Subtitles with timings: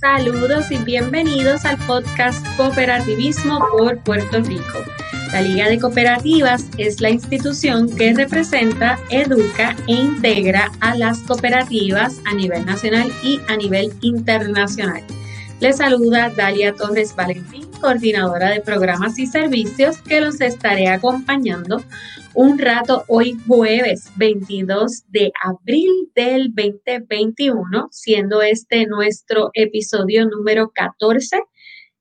[0.00, 4.84] Saludos y bienvenidos al podcast Cooperativismo por Puerto Rico.
[5.32, 12.20] La Liga de Cooperativas es la institución que representa, educa e integra a las cooperativas
[12.26, 15.02] a nivel nacional y a nivel internacional.
[15.58, 21.82] Les saluda Dalia Torres Valentín, coordinadora de programas y servicios, que los estaré acompañando
[22.40, 31.40] un rato hoy jueves 22 de abril del 2021, siendo este nuestro episodio número 14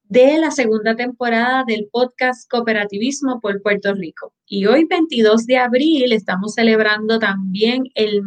[0.09, 4.33] de la segunda temporada del podcast Cooperativismo por Puerto Rico.
[4.45, 8.21] Y hoy, 22 de abril, estamos celebrando también el,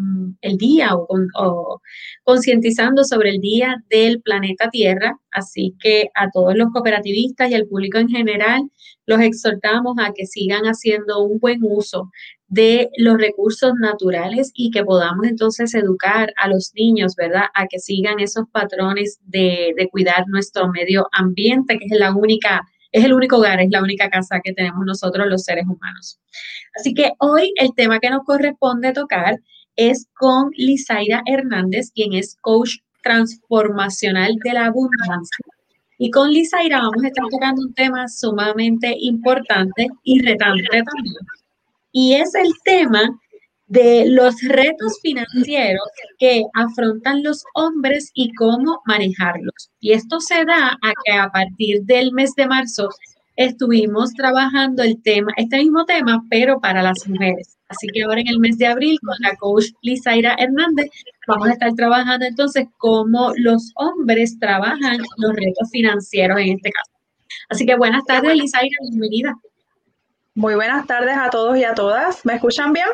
[0.58, 1.80] día o,
[2.24, 5.18] concientizando sobre el Día del Planeta Tierra.
[5.30, 8.70] Así que a todos los cooperativistas y al público en general,
[9.06, 12.10] los exhortamos a que sigan haciendo un buen uso
[12.50, 17.44] de los recursos naturales y que podamos entonces educar a los niños, ¿verdad?
[17.54, 22.62] A que sigan esos patrones de, de cuidar nuestro medio ambiente, que es la única,
[22.90, 26.18] es el único hogar, es la única casa que tenemos nosotros los seres humanos.
[26.74, 29.38] Así que hoy el tema que nos corresponde tocar
[29.76, 35.46] es con Lizaira Hernández, quien es coach transformacional de la abundancia.
[35.98, 41.14] Y con Lizaira vamos a estar tocando un tema sumamente importante y retante también,
[41.92, 43.02] y es el tema
[43.66, 45.88] de los retos financieros
[46.18, 49.70] que afrontan los hombres y cómo manejarlos.
[49.78, 52.88] Y esto se da a que a partir del mes de marzo
[53.36, 57.56] estuvimos trabajando el tema, este mismo tema, pero para las mujeres.
[57.68, 60.90] Así que ahora en el mes de abril con la coach Lizaira Hernández
[61.28, 66.90] vamos a estar trabajando entonces cómo los hombres trabajan los retos financieros en este caso.
[67.48, 69.36] Así que buenas tardes, Lizaira, bienvenida.
[70.34, 72.24] Muy buenas tardes a todos y a todas.
[72.24, 72.86] ¿Me escuchan bien?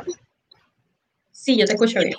[1.31, 2.15] Sí, yo te escucho bien.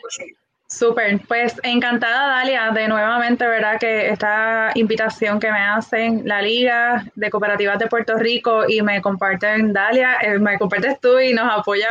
[0.69, 3.79] Súper, pues encantada Dalia de nuevamente, ¿verdad?
[3.79, 9.01] Que esta invitación que me hacen la Liga de Cooperativas de Puerto Rico y me
[9.01, 11.87] comparten Dalia, eh, me compartes tú y nos apoya,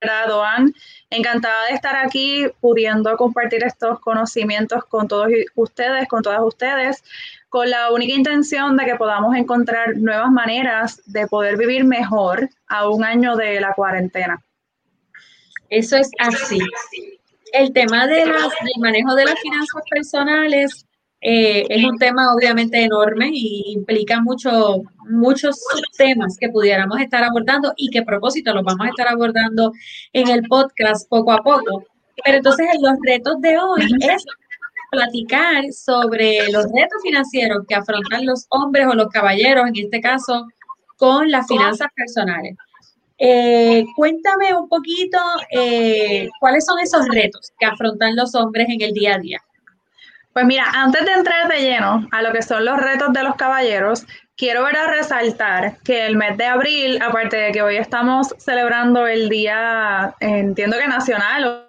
[0.00, 0.74] ¿verdad, Doan?
[1.10, 7.02] Encantada de estar aquí pudiendo compartir estos conocimientos con todos ustedes, con todas ustedes
[7.48, 12.88] con la única intención de que podamos encontrar nuevas maneras de poder vivir mejor a
[12.88, 14.42] un año de la cuarentena.
[15.70, 16.60] Eso es así.
[17.52, 20.86] El tema de del manejo de las finanzas personales
[21.20, 25.58] eh, es un tema obviamente enorme y implica mucho, muchos
[25.96, 29.72] temas que pudiéramos estar abordando y que a propósito los vamos a estar abordando
[30.12, 31.84] en el podcast poco a poco.
[32.24, 34.24] Pero entonces los retos de hoy es
[34.90, 40.46] platicar sobre los retos financieros que afrontan los hombres o los caballeros, en este caso,
[40.96, 42.56] con las finanzas personales.
[43.18, 45.18] Eh, cuéntame un poquito
[45.50, 49.40] eh, cuáles son esos retos que afrontan los hombres en el día a día.
[50.32, 53.34] Pues mira, antes de entrar de lleno a lo que son los retos de los
[53.34, 54.06] caballeros,
[54.36, 59.06] quiero ver a resaltar que el mes de abril, aparte de que hoy estamos celebrando
[59.08, 61.67] el día, entiendo que nacional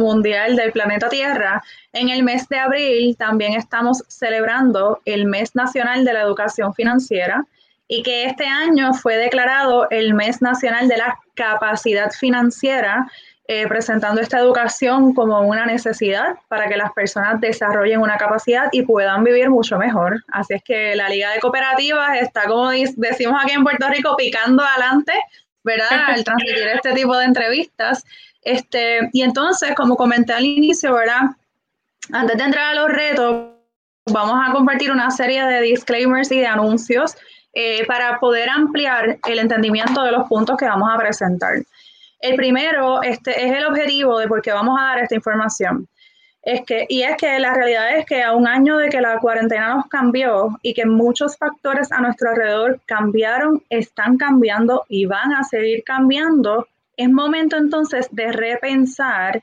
[0.00, 1.62] Mundial del Planeta Tierra,
[1.92, 7.44] en el mes de abril también estamos celebrando el Mes Nacional de la Educación Financiera
[7.88, 13.06] y que este año fue declarado el Mes Nacional de la Capacidad Financiera,
[13.48, 18.82] eh, presentando esta educación como una necesidad para que las personas desarrollen una capacidad y
[18.82, 20.24] puedan vivir mucho mejor.
[20.32, 24.64] Así es que la Liga de Cooperativas está, como decimos aquí en Puerto Rico, picando
[24.64, 25.12] adelante,
[25.62, 25.86] ¿verdad?
[26.08, 28.04] Al transmitir este tipo de entrevistas.
[28.46, 31.22] Este, y entonces, como comenté al inicio, ¿verdad?
[32.12, 33.48] Antes de entrar a los retos,
[34.06, 37.16] vamos a compartir una serie de disclaimers y de anuncios
[37.54, 41.54] eh, para poder ampliar el entendimiento de los puntos que vamos a presentar.
[42.20, 45.88] El primero este, es el objetivo de por qué vamos a dar esta información.
[46.42, 49.18] Es que, y es que la realidad es que a un año de que la
[49.18, 55.32] cuarentena nos cambió y que muchos factores a nuestro alrededor cambiaron, están cambiando y van
[55.32, 59.42] a seguir cambiando, es momento entonces de repensar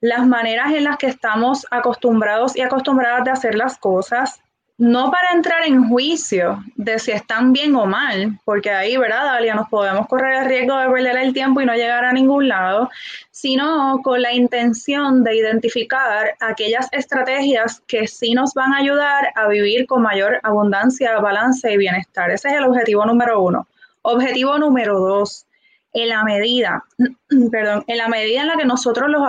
[0.00, 4.40] las maneras en las que estamos acostumbrados y acostumbradas de hacer las cosas,
[4.76, 9.54] no para entrar en juicio de si están bien o mal, porque ahí, ¿verdad, Dalia?
[9.54, 12.90] Nos podemos correr el riesgo de perder el tiempo y no llegar a ningún lado,
[13.30, 19.46] sino con la intención de identificar aquellas estrategias que sí nos van a ayudar a
[19.46, 22.32] vivir con mayor abundancia, balance y bienestar.
[22.32, 23.68] Ese es el objetivo número uno.
[24.02, 25.46] Objetivo número dos,
[25.92, 26.84] en la medida,
[27.50, 29.22] perdón, en la medida en la que nosotros los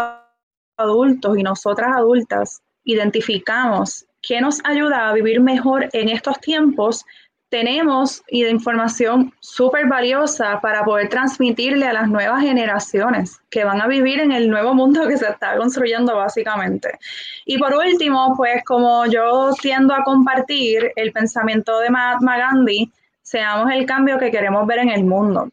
[0.77, 7.05] adultos y nosotras adultas identificamos qué nos ayuda a vivir mejor en estos tiempos,
[7.49, 14.19] tenemos información súper valiosa para poder transmitirle a las nuevas generaciones que van a vivir
[14.19, 16.97] en el nuevo mundo que se está construyendo básicamente.
[17.45, 23.71] Y por último, pues como yo tiendo a compartir el pensamiento de Mahatma Gandhi, seamos
[23.71, 25.49] el cambio que queremos ver en el mundo.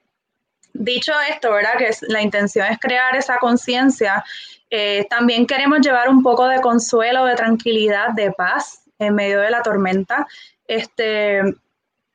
[0.72, 1.76] Dicho esto, ¿verdad?
[1.78, 4.25] Que la intención es crear esa conciencia.
[4.70, 9.50] Eh, también queremos llevar un poco de consuelo, de tranquilidad, de paz en medio de
[9.50, 10.26] la tormenta.
[10.67, 11.43] Este,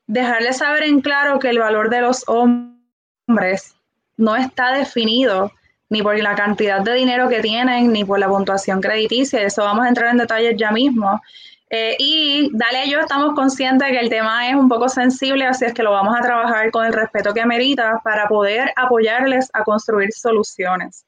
[0.07, 3.75] dejarles saber en claro que el valor de los hombres
[4.17, 5.51] no está definido
[5.89, 9.41] ni por la cantidad de dinero que tienen, ni por la puntuación crediticia.
[9.41, 11.21] Eso vamos a entrar en detalles ya mismo.
[11.69, 15.73] Eh, y dale yo estamos conscientes que el tema es un poco sensible, así es
[15.73, 20.11] que lo vamos a trabajar con el respeto que amerita para poder apoyarles a construir
[20.13, 21.05] soluciones.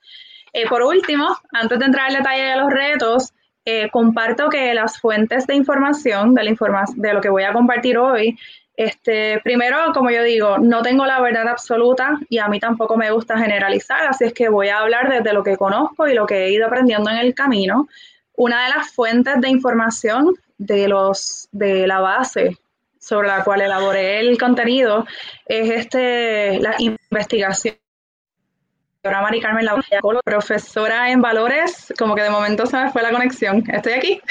[0.53, 3.33] Eh, por último, antes de entrar en detalle de los retos,
[3.65, 7.97] eh, comparto que las fuentes de información de, la de lo que voy a compartir
[7.97, 8.37] hoy
[8.77, 13.09] este, primero, como yo digo, no tengo la verdad absoluta y a mí tampoco me
[13.09, 16.45] gusta generalizar, así es que voy a hablar desde lo que conozco y lo que
[16.45, 17.89] he ido aprendiendo en el camino.
[18.35, 22.57] Una de las fuentes de información de, los, de la base
[22.99, 25.05] sobre la cual elaboré el contenido
[25.45, 27.75] es este, la investigación
[29.03, 33.63] Mari Carmen Lavalla, profesora en valores, como que de momento se me fue la conexión.
[33.71, 34.21] ¿Estoy aquí?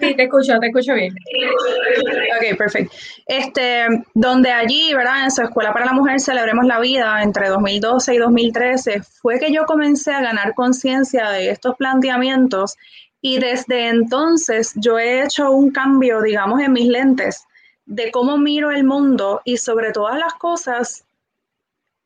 [0.00, 1.14] Sí, te escucho, te escucho bien.
[1.14, 2.94] Ok, perfecto.
[3.26, 5.24] Este, donde allí, ¿verdad?
[5.24, 9.52] En su Escuela para la Mujer Celebremos la Vida, entre 2012 y 2013, fue que
[9.52, 12.76] yo comencé a ganar conciencia de estos planteamientos
[13.22, 17.46] y desde entonces yo he hecho un cambio, digamos, en mis lentes
[17.86, 21.04] de cómo miro el mundo y sobre todas las cosas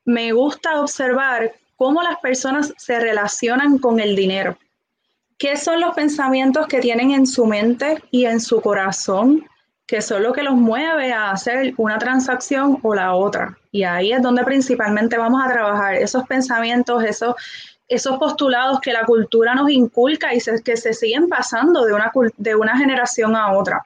[0.05, 4.57] me gusta observar cómo las personas se relacionan con el dinero.
[5.39, 9.45] ¿Qué son los pensamientos que tienen en su mente y en su corazón?
[9.87, 13.57] que son lo que los mueve a hacer una transacción o la otra.
[13.71, 17.37] Y ahí es donde principalmente vamos a trabajar esos pensamientos, esos,
[17.89, 22.55] esos postulados que la cultura nos inculca y que se siguen pasando de una, de
[22.55, 23.85] una generación a otra.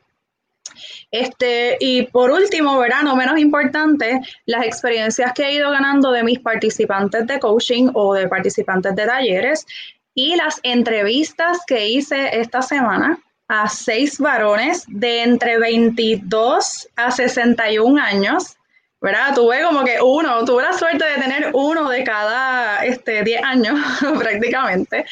[1.10, 6.22] Este, y por último, verano no menos importante, las experiencias que he ido ganando de
[6.22, 9.66] mis participantes de coaching o de participantes de talleres
[10.14, 13.18] y las entrevistas que hice esta semana
[13.48, 18.56] a seis varones de entre 22 a 61 años,
[19.00, 19.34] ¿verdad?
[19.34, 23.78] Tuve como que uno, tuve la suerte de tener uno de cada este, 10 años
[24.18, 25.06] prácticamente.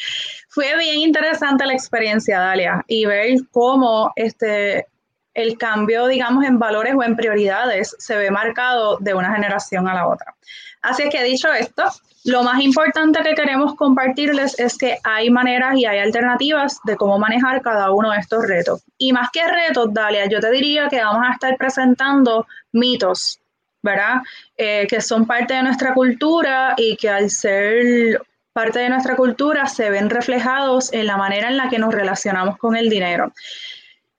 [0.49, 4.87] Fue bien interesante la experiencia, Dalia, y ver cómo este,
[5.33, 9.93] el cambio, digamos, en valores o en prioridades se ve marcado de una generación a
[9.93, 10.35] la otra.
[10.81, 11.83] Así es que dicho esto,
[12.25, 17.17] lo más importante que queremos compartirles es que hay maneras y hay alternativas de cómo
[17.17, 18.83] manejar cada uno de estos retos.
[18.97, 23.39] Y más que retos, Dalia, yo te diría que vamos a estar presentando mitos,
[23.81, 24.21] ¿verdad?
[24.57, 28.21] Eh, que son parte de nuestra cultura y que al ser
[28.53, 32.57] parte de nuestra cultura se ven reflejados en la manera en la que nos relacionamos
[32.57, 33.31] con el dinero.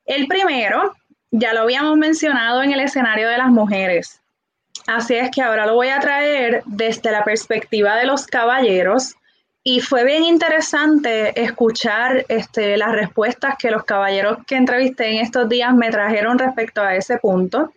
[0.07, 0.95] El primero
[1.31, 4.21] ya lo habíamos mencionado en el escenario de las mujeres.
[4.87, 9.15] Así es que ahora lo voy a traer desde la perspectiva de los caballeros.
[9.63, 15.49] Y fue bien interesante escuchar este, las respuestas que los caballeros que entrevisté en estos
[15.49, 17.73] días me trajeron respecto a ese punto.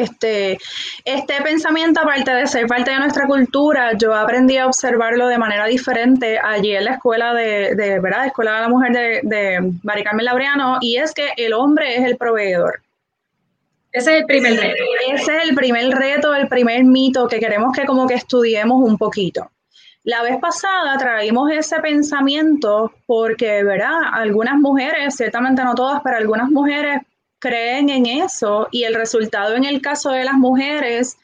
[0.00, 0.58] Este,
[1.04, 5.66] este pensamiento, aparte de ser parte de nuestra cultura, yo aprendí a observarlo de manera
[5.66, 8.26] diferente allí en la escuela de, de ¿verdad?
[8.26, 12.04] Escuela de la Mujer de, de Mari Carmen Laureano, y es que el hombre es
[12.04, 12.80] el proveedor.
[13.92, 14.84] Ese es el primer reto.
[15.12, 18.96] Ese es el primer reto, el primer mito que queremos que como que estudiemos un
[18.96, 19.50] poquito.
[20.04, 23.98] La vez pasada traímos ese pensamiento porque, ¿verdad?
[24.12, 27.02] Algunas mujeres, ciertamente no todas, pero algunas mujeres
[27.40, 31.16] creen en eso y el resultado en el caso de las mujeres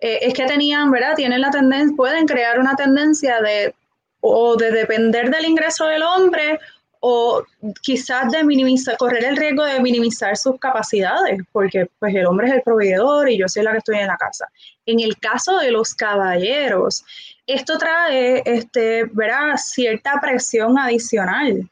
[0.00, 1.14] eh, es que tenían, ¿verdad?
[1.16, 3.74] Tienen la tendencia, pueden crear una tendencia de
[4.20, 6.58] o de depender del ingreso del hombre
[7.00, 7.44] o
[7.82, 12.54] quizás de minimizar, correr el riesgo de minimizar sus capacidades, porque pues el hombre es
[12.54, 14.48] el proveedor y yo soy la que estoy en la casa.
[14.86, 17.04] En el caso de los caballeros,
[17.46, 19.56] esto trae, este, ¿verdad?
[19.56, 21.68] cierta presión adicional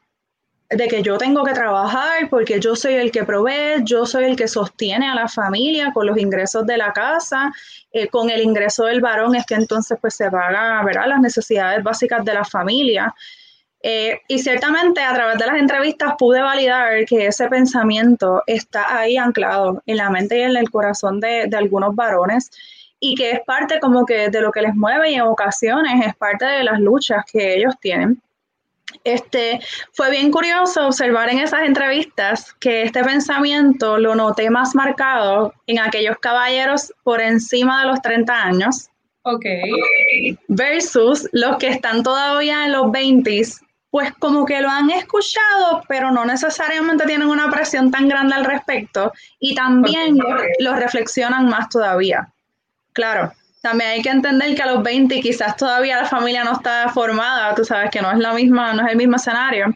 [0.69, 4.35] de que yo tengo que trabajar porque yo soy el que provee, yo soy el
[4.35, 7.51] que sostiene a la familia con los ingresos de la casa,
[7.91, 12.25] eh, con el ingreso del varón es que entonces pues se pagan las necesidades básicas
[12.25, 13.13] de la familia.
[13.85, 19.17] Eh, y ciertamente a través de las entrevistas pude validar que ese pensamiento está ahí
[19.17, 22.49] anclado en la mente y en el corazón de, de algunos varones
[23.05, 26.15] y que es parte como que de lo que les mueve y en ocasiones es
[26.15, 28.21] parte de las luchas que ellos tienen.
[29.03, 29.59] Este,
[29.93, 35.79] fue bien curioso observar en esas entrevistas que este pensamiento lo noté más marcado en
[35.79, 38.89] aquellos caballeros por encima de los 30 años.
[39.23, 39.45] Ok.
[40.47, 43.43] Versus los que están todavía en los 20
[43.93, 48.43] pues como que lo han escuchado, pero no necesariamente tienen una presión tan grande al
[48.43, 50.17] respecto y también
[50.57, 52.33] lo reflexionan más todavía.
[52.93, 53.31] Claro,
[53.63, 57.55] también hay que entender que a los 20 quizás todavía la familia no está formada,
[57.55, 59.73] tú sabes que no es la misma, no es el mismo escenario.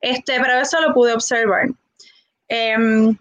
[0.00, 1.68] Este, pero eso lo pude observar.
[2.48, 3.16] Em,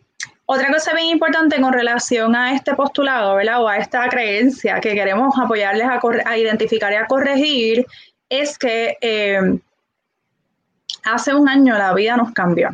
[0.47, 3.61] otra cosa bien importante con relación a este postulado, ¿verdad?
[3.61, 7.85] O a esta creencia que queremos apoyarles a, identificar y a corregir,
[8.27, 9.59] es que em,
[11.03, 12.71] hace un año la vida nos cambió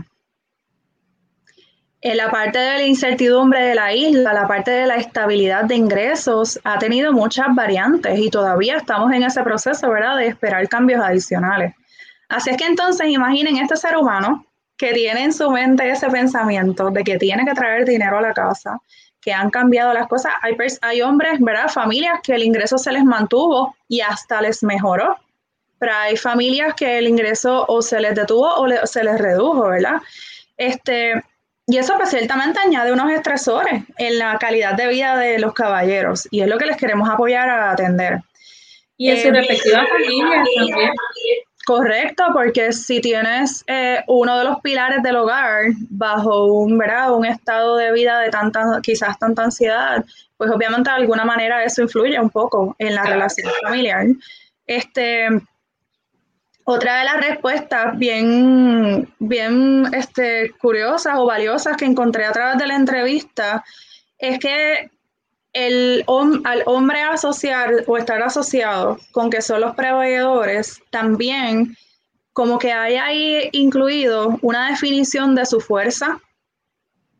[2.03, 5.75] en la parte de la incertidumbre de la isla, la parte de la estabilidad de
[5.75, 11.01] ingresos ha tenido muchas variantes y todavía estamos en ese proceso, ¿verdad?, de esperar cambios
[11.01, 11.73] adicionales.
[12.27, 14.45] Así es que entonces imaginen este ser humano
[14.75, 18.33] que tiene en su mente ese pensamiento de que tiene que traer dinero a la
[18.33, 18.81] casa,
[19.21, 20.33] que han cambiado las cosas.
[20.41, 25.15] Hay, hay hombres, ¿verdad?, familias que el ingreso se les mantuvo y hasta les mejoró,
[25.79, 30.01] pero hay familias que el ingreso o se les detuvo o, se les redujo, ¿verdad?
[30.57, 31.23] Este,
[31.67, 36.27] y eso pues ciertamente añade unos estresores en la calidad de vida de los caballeros
[36.29, 38.19] y es lo que les queremos apoyar a atender.
[38.97, 40.91] Y en su eh, respectiva familia también.
[41.65, 47.15] Correcto, porque si tienes eh, uno de los pilares del hogar bajo un, ¿verdad?
[47.15, 50.03] un estado de vida de tanta, quizás tanta ansiedad,
[50.35, 54.07] pues obviamente de alguna manera eso influye un poco en la relación familiar.
[54.67, 55.29] Este,
[56.65, 62.67] otra de las respuestas bien, bien este, curiosas o valiosas que encontré a través de
[62.67, 63.63] la entrevista
[64.17, 64.89] es que
[65.51, 66.05] el,
[66.45, 71.75] al hombre asociar o estar asociado con que son los proveedores, también
[72.31, 76.19] como que hay ahí incluido una definición de su fuerza,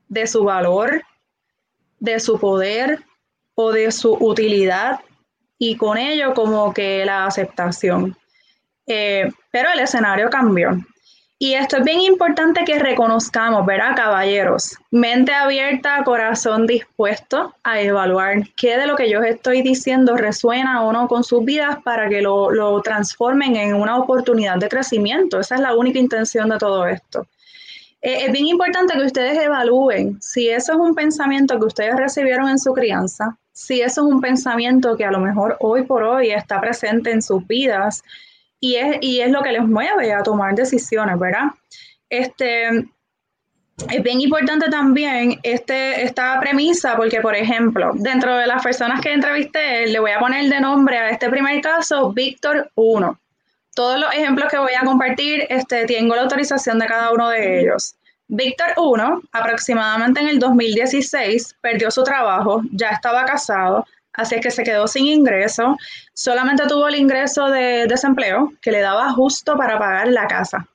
[0.07, 1.03] de su valor,
[2.00, 3.03] de su poder
[3.55, 5.01] o de su utilidad
[5.59, 8.17] y con ello como que la aceptación.
[8.88, 10.78] Eh, pero el escenario cambió.
[11.40, 14.78] Y esto es bien importante que reconozcamos, ¿verdad, caballeros?
[14.92, 20.94] Mente abierta, corazón dispuesto a evaluar qué de lo que yo estoy diciendo resuena o
[20.94, 25.40] no con sus vidas para que lo, lo transformen en una oportunidad de crecimiento.
[25.40, 27.28] Esa es la única intención de todo esto.
[28.02, 32.50] Eh, es bien importante que ustedes evalúen si eso es un pensamiento que ustedes recibieron
[32.50, 36.32] en su crianza, si eso es un pensamiento que a lo mejor hoy por hoy
[36.32, 38.04] está presente en sus vidas
[38.63, 41.48] y es, y es lo que les mueve a tomar decisiones, ¿verdad?
[42.10, 42.70] Este,
[43.91, 49.12] es bien importante también este, esta premisa porque, por ejemplo, dentro de las personas que
[49.12, 53.20] entrevisté, le voy a poner de nombre a este primer caso Víctor 1.
[53.75, 57.60] Todos los ejemplos que voy a compartir, este, tengo la autorización de cada uno de
[57.60, 57.96] ellos.
[58.29, 64.63] Víctor 1, aproximadamente en el 2016, perdió su trabajo, ya estaba casado, así que se
[64.63, 65.77] quedó sin ingreso,
[66.13, 70.67] solamente tuvo el ingreso de desempleo que le daba justo para pagar la casa.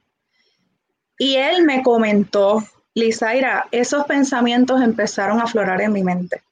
[1.19, 2.63] Y él me comentó,
[2.95, 6.43] Lizaira, esos pensamientos empezaron a aflorar en mi mente.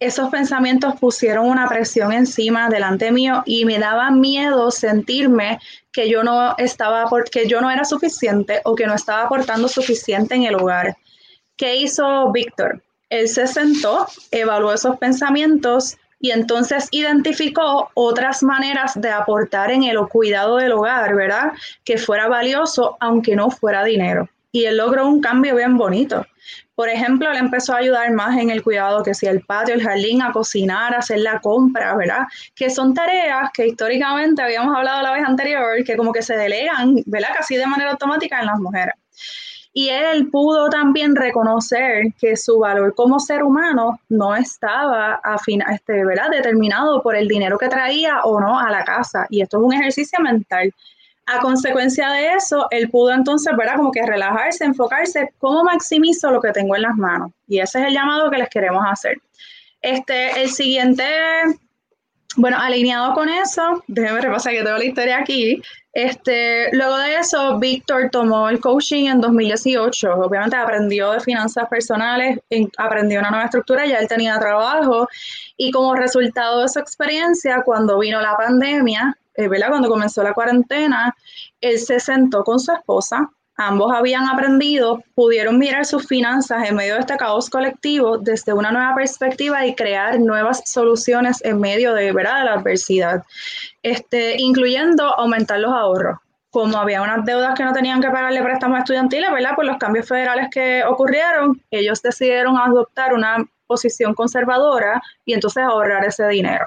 [0.00, 5.58] Esos pensamientos pusieron una presión encima delante mío y me daba miedo sentirme
[5.92, 10.36] que yo no estaba que yo no era suficiente o que no estaba aportando suficiente
[10.36, 10.96] en el hogar.
[11.56, 12.84] ¿Qué hizo Víctor?
[13.10, 19.98] Él se sentó, evaluó esos pensamientos y entonces identificó otras maneras de aportar en el
[20.08, 21.52] cuidado del hogar, ¿verdad?
[21.84, 24.28] Que fuera valioso aunque no fuera dinero.
[24.50, 26.26] Y él logró un cambio bien bonito.
[26.74, 29.82] Por ejemplo, él empezó a ayudar más en el cuidado que si el patio, el
[29.82, 32.22] jardín, a cocinar, a hacer la compra, ¿verdad?
[32.54, 37.02] Que son tareas que históricamente habíamos hablado la vez anterior, que como que se delegan,
[37.06, 37.30] ¿verdad?
[37.36, 38.94] Casi de manera automática en las mujeres
[39.72, 45.20] y él pudo también reconocer que su valor como ser humano no estaba
[45.72, 46.30] este, ¿verdad?
[46.30, 49.26] determinado por el dinero que traía o no a la casa.
[49.30, 50.72] Y esto es un ejercicio mental.
[51.26, 53.76] A consecuencia de eso, él pudo entonces, ¿verdad?
[53.76, 57.32] Como que relajarse, enfocarse, ¿cómo maximizo lo que tengo en las manos?
[57.46, 59.18] Y ese es el llamado que les queremos hacer.
[59.82, 61.04] Este, el siguiente,
[62.36, 65.62] bueno, alineado con eso, déjenme repasar que tengo la historia aquí.
[65.98, 70.14] Este, luego de eso, Víctor tomó el coaching en 2018.
[70.14, 72.38] Obviamente aprendió de finanzas personales,
[72.76, 75.08] aprendió una nueva estructura, ya él tenía trabajo
[75.56, 81.16] y como resultado de su experiencia, cuando vino la pandemia, eh, cuando comenzó la cuarentena,
[81.60, 83.28] él se sentó con su esposa,
[83.58, 88.70] ambos habían aprendido, pudieron mirar sus finanzas en medio de este caos colectivo desde una
[88.70, 92.44] nueva perspectiva y crear nuevas soluciones en medio de, ¿verdad?
[92.44, 93.24] la adversidad,
[93.82, 96.18] este, incluyendo aumentar los ahorros.
[96.50, 99.54] como había unas deudas que no tenían que pagarle préstamos estudiantiles, ¿verdad?
[99.54, 106.04] Por los cambios federales que ocurrieron, ellos decidieron adoptar una posición conservadora y entonces ahorrar
[106.04, 106.66] ese dinero.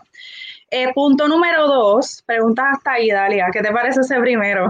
[0.70, 4.70] Eh, punto número dos, preguntas hasta ahí, Dalia, ¿qué te parece ese primero?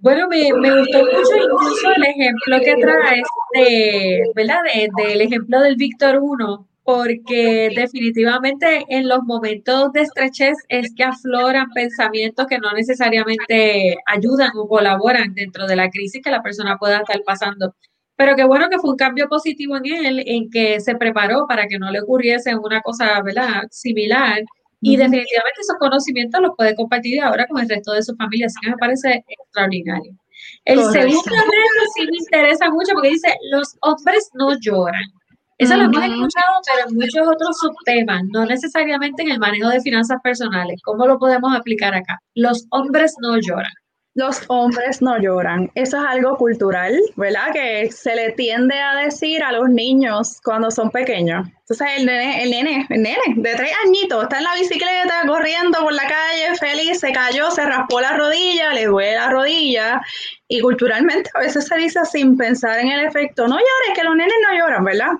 [0.00, 4.60] Bueno, me, gustó mucho incluso el ejemplo que traes de, ¿verdad?
[4.96, 11.70] del ejemplo del Víctor 1, porque definitivamente en los momentos de estrechez es que afloran
[11.74, 16.98] pensamientos que no necesariamente ayudan o colaboran dentro de la crisis que la persona pueda
[16.98, 17.74] estar pasando.
[18.16, 21.66] Pero qué bueno que fue un cambio positivo en él, en que se preparó para
[21.66, 23.64] que no le ocurriese una cosa ¿verdad?
[23.70, 24.42] similar.
[24.80, 28.56] Y definitivamente esos conocimientos los puede compartir ahora con el resto de su familia, así
[28.62, 30.12] que me parece extraordinario.
[30.64, 35.02] El segundo reto sí me interesa mucho porque dice, los hombres no lloran.
[35.58, 39.80] Eso lo hemos escuchado, pero en muchos otros subtemas, no necesariamente en el manejo de
[39.80, 40.80] finanzas personales.
[40.84, 42.16] ¿Cómo lo podemos aplicar acá?
[42.36, 43.72] Los hombres no lloran.
[44.18, 45.70] Los hombres no lloran.
[45.76, 47.52] Eso es algo cultural, ¿verdad?
[47.52, 51.46] Que se le tiende a decir a los niños cuando son pequeños.
[51.60, 55.78] Entonces el nene, el nene, el nene de tres añitos está en la bicicleta corriendo
[55.78, 60.02] por la calle feliz, se cayó, se raspó la rodilla, le duele la rodilla.
[60.48, 64.16] Y culturalmente a veces se dice sin pensar en el efecto, no llores, que los
[64.16, 65.12] nenes no lloran, ¿verdad?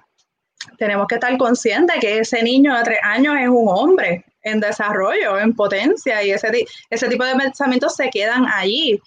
[0.76, 5.38] tenemos que estar conscientes que ese niño de tres años es un hombre en desarrollo,
[5.38, 9.00] en potencia, y ese, tipo de pensamientos se quedan allí.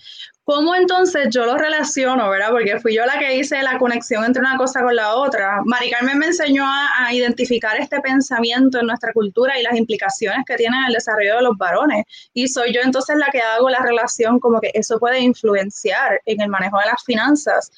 [0.44, 2.50] ¿Cómo entonces yo lo relaciono, verdad?
[2.50, 5.62] Porque fui yo la que hice la conexión entre una cosa con la otra.
[5.66, 10.44] Mari Carmen me enseñó a, a, identificar este pensamiento en nuestra cultura y las implicaciones
[10.46, 12.06] que tiene en el desarrollo de los varones.
[12.34, 16.42] Y soy yo entonces la que hago la relación como que eso puede influenciar en
[16.42, 17.72] el manejo de las finanzas.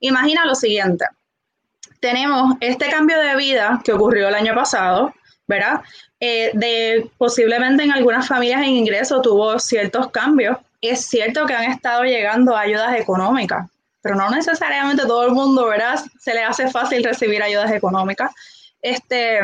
[0.00, 1.04] Imagina lo siguiente
[2.00, 5.12] tenemos este cambio de vida que ocurrió el año pasado,
[5.48, 5.80] ¿verdad?
[6.20, 10.58] Eh, de posiblemente en algunas familias en ingreso tuvo ciertos cambios.
[10.80, 13.66] Es cierto que han estado llegando ayudas económicas,
[14.00, 15.98] pero no necesariamente todo el mundo, ¿verdad?
[16.20, 18.30] Se le hace fácil recibir ayudas económicas.
[18.80, 19.40] Este,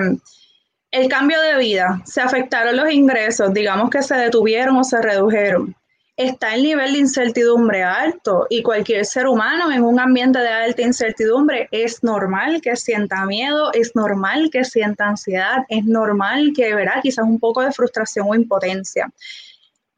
[0.92, 5.74] el cambio de vida, se afectaron los ingresos, digamos que se detuvieron o se redujeron
[6.16, 10.82] está el nivel de incertidumbre alto y cualquier ser humano en un ambiente de alta
[10.82, 17.00] incertidumbre es normal que sienta miedo, es normal que sienta ansiedad, es normal que verá
[17.02, 19.10] quizás un poco de frustración o impotencia.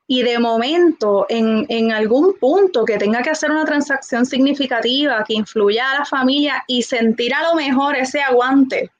[0.09, 5.35] Y de momento, en, en algún punto que tenga que hacer una transacción significativa que
[5.35, 8.91] influya a la familia y sentir a lo mejor ese aguante,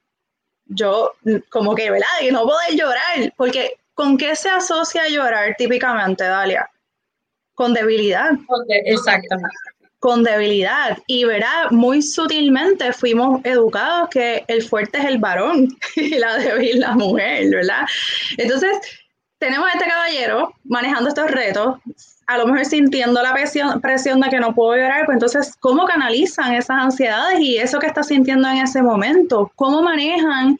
[0.67, 1.13] yo
[1.49, 2.09] como que, ¿verdad?
[2.23, 6.69] Y no poder llorar, porque ¿con qué se asocia llorar típicamente, Dalia?
[7.57, 8.33] Con debilidad.
[8.69, 9.57] Exactamente.
[9.99, 10.99] Con debilidad.
[11.09, 16.79] Y verá, muy sutilmente fuimos educados que el fuerte es el varón y la débil
[16.79, 17.87] la mujer, ¿verdad?
[18.37, 18.71] Entonces,
[19.39, 21.79] tenemos a este caballero manejando estos retos,
[22.27, 25.87] a lo mejor sintiendo la presión, presión de que no puedo llorar, pues entonces, ¿cómo
[25.87, 29.51] canalizan esas ansiedades y eso que está sintiendo en ese momento?
[29.57, 30.59] ¿Cómo manejan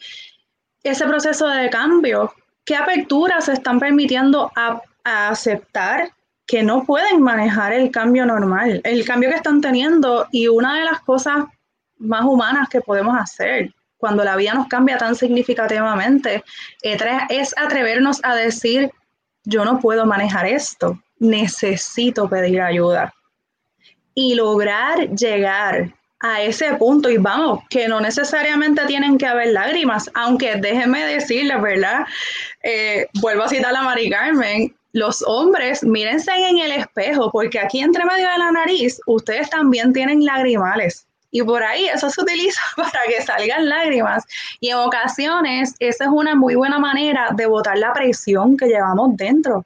[0.83, 2.33] ese proceso de cambio?
[2.65, 6.11] ¿Qué aperturas se están permitiendo a, a aceptar
[6.47, 10.85] que no pueden manejar el cambio normal, el cambio que están teniendo y una de
[10.85, 11.45] las cosas
[11.99, 16.45] más humanas que podemos hacer cuando la vida nos cambia tan significativamente
[16.83, 18.91] es atrevernos a decir,
[19.45, 23.13] yo no puedo manejar esto, necesito pedir ayuda
[24.15, 30.11] y lograr llegar a ese punto y vamos, que no necesariamente tienen que haber lágrimas,
[30.15, 32.07] aunque déjenme decirles, ¿verdad?
[32.63, 37.81] Eh, vuelvo a citar a Mari Carmen, los hombres, mírense en el espejo, porque aquí
[37.81, 41.07] entre medio de la nariz ustedes también tienen lagrimales.
[41.31, 44.25] Y por ahí eso se utiliza para que salgan lágrimas.
[44.61, 49.17] Y en ocasiones esa es una muy buena manera de botar la presión que llevamos
[49.17, 49.65] dentro.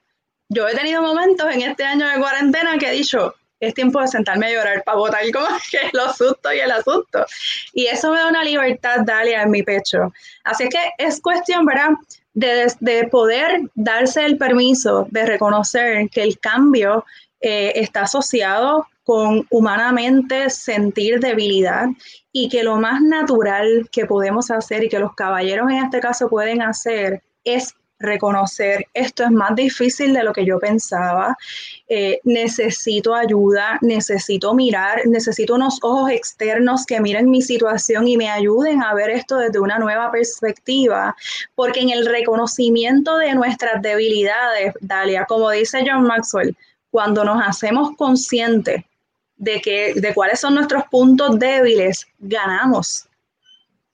[0.49, 4.09] Yo he tenido momentos en este año de cuarentena que he dicho, es tiempo de
[4.09, 7.25] sentarme a llorar para botar como que los sustos y el asunto.
[7.73, 10.13] Y eso me da una libertad, Dalia, en mi pecho.
[10.45, 11.91] Así que es cuestión, ¿verdad?
[12.41, 17.05] De, poder darse el permiso de reconocer que el cambio
[17.41, 21.89] eh, está asociado con humanamente sentir debilidad
[22.33, 26.29] y que lo más natural que podemos hacer y que los caballeros en este caso
[26.29, 31.37] pueden hacer es reconocer esto es más difícil de lo que yo pensaba,
[31.89, 38.31] eh, necesito ayuda, necesito mirar, necesito unos ojos externos que miren mi situación y me
[38.31, 41.15] ayuden a ver esto desde una nueva perspectiva,
[41.55, 46.57] porque en el reconocimiento de nuestras debilidades, Dalia, como dice John Maxwell,
[46.91, 48.83] cuando nos hacemos conscientes
[49.37, 53.07] de, que, de cuáles son nuestros puntos débiles, ganamos.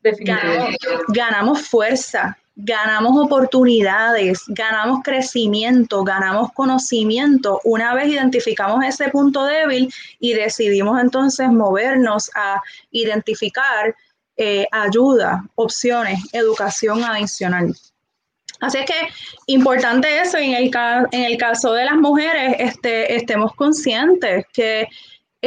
[0.03, 0.77] Ganamos,
[1.09, 10.33] ganamos fuerza, ganamos oportunidades, ganamos crecimiento, ganamos conocimiento una vez identificamos ese punto débil y
[10.33, 13.95] decidimos entonces movernos a identificar
[14.39, 17.75] eh, ayuda, opciones, educación adicional.
[18.61, 19.09] Así es que
[19.47, 20.71] importante eso, en el,
[21.13, 24.89] en el caso de las mujeres, este, estemos conscientes que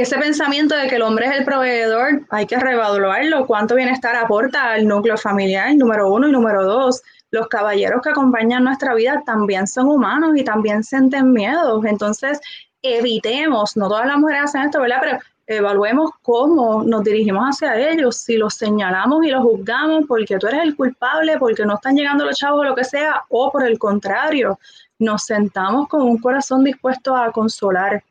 [0.01, 3.45] ese pensamiento de que el hombre es el proveedor, hay que reevaluarlo.
[3.45, 5.75] ¿Cuánto bienestar aporta al núcleo familiar?
[5.75, 7.01] Número uno y número dos.
[7.31, 11.81] Los caballeros que acompañan nuestra vida también son humanos y también sienten miedo.
[11.85, 12.39] Entonces,
[12.81, 14.99] evitemos, no todas las mujeres hacen esto, ¿verdad?
[15.01, 20.47] Pero evaluemos cómo nos dirigimos hacia ellos, si los señalamos y los juzgamos porque tú
[20.47, 23.63] eres el culpable, porque no están llegando los chavos o lo que sea, o por
[23.63, 24.59] el contrario,
[24.99, 28.03] nos sentamos con un corazón dispuesto a consolar,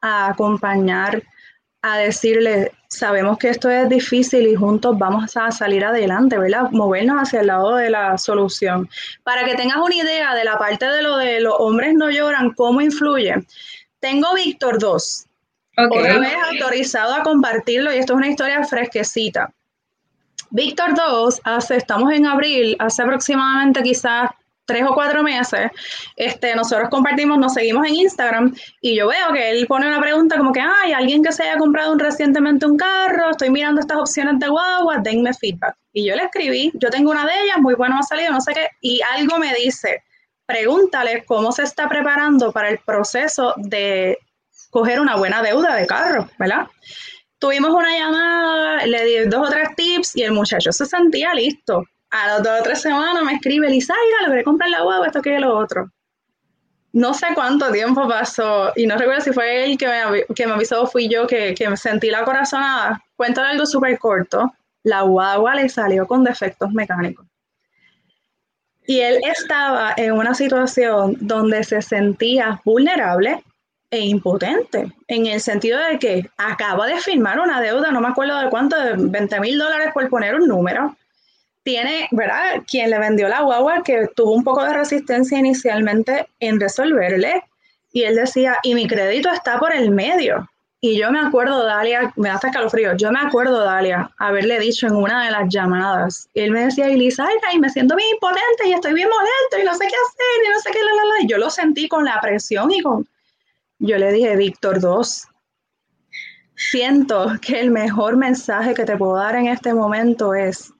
[0.00, 1.22] a acompañar,
[1.86, 6.70] a decirle, sabemos que esto es difícil y juntos vamos a salir adelante, ¿verdad?
[6.70, 8.88] Movernos hacia el lado de la solución.
[9.22, 12.54] Para que tengas una idea de la parte de lo de los hombres no lloran,
[12.54, 13.34] cómo influye.
[14.00, 15.26] Tengo Víctor 2.
[15.76, 19.52] Otra vez autorizado a compartirlo y esto es una historia fresquecita.
[20.48, 24.30] Víctor 2, hace, estamos en abril, hace aproximadamente quizás
[24.64, 25.70] tres o cuatro meses,
[26.16, 30.36] este, nosotros compartimos, nos seguimos en Instagram y yo veo que él pone una pregunta
[30.36, 33.98] como que, hay alguien que se haya comprado un, recientemente un carro, estoy mirando estas
[33.98, 35.76] opciones de guagua, denme feedback.
[35.92, 38.52] Y yo le escribí, yo tengo una de ellas, muy bueno ha salido, no sé
[38.54, 40.02] qué, y algo me dice,
[40.46, 44.18] pregúntale cómo se está preparando para el proceso de
[44.70, 46.66] coger una buena deuda de carro, ¿verdad?
[47.38, 51.84] Tuvimos una llamada, le di dos o tres tips y el muchacho se sentía listo
[52.14, 55.40] a las dos o tres semanas me escribe, Lizaira, logré comprar la huevo, esto que
[55.40, 55.90] lo otro.
[56.92, 60.52] No sé cuánto tiempo pasó, y no recuerdo si fue él que me, que me
[60.52, 63.02] avisó fui yo que, que me sentí la corazonada.
[63.16, 64.52] Cuento algo súper corto.
[64.84, 67.26] La guagua le salió con defectos mecánicos.
[68.86, 73.42] Y él estaba en una situación donde se sentía vulnerable
[73.90, 78.38] e impotente, en el sentido de que acaba de firmar una deuda, no me acuerdo
[78.38, 80.96] de cuánto, de 20 mil dólares por poner un número,
[81.64, 82.62] tiene, ¿verdad?
[82.70, 87.42] Quien le vendió la guagua, que tuvo un poco de resistencia inicialmente en resolverle,
[87.90, 90.48] y él decía, y mi crédito está por el medio.
[90.80, 94.94] Y yo me acuerdo, Dalia, me hasta escalofrío, yo me acuerdo, Dalia, haberle dicho en
[94.94, 98.92] una de las llamadas, él me decía, Elisa, y me siento bien impotente y estoy
[98.92, 101.22] bien molesto y no sé qué hacer y no sé qué, la, la, la.
[101.22, 103.08] Y yo lo sentí con la presión y con...
[103.78, 105.28] Yo le dije, Víctor 2,
[106.54, 110.74] siento que el mejor mensaje que te puedo dar en este momento es,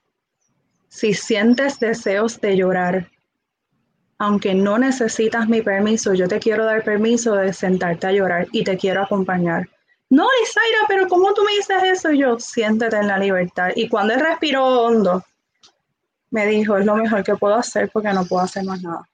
[0.95, 3.11] si sientes deseos de llorar,
[4.17, 8.63] aunque no necesitas mi permiso, yo te quiero dar permiso de sentarte a llorar y
[8.63, 9.69] te quiero acompañar.
[10.09, 12.13] No, Lizaira, pero ¿cómo tú me dices eso?
[12.13, 13.71] Yo, siéntete en la libertad.
[13.75, 15.25] Y cuando él respiró hondo,
[16.31, 19.09] me dijo, es lo mejor que puedo hacer porque no puedo hacer más nada.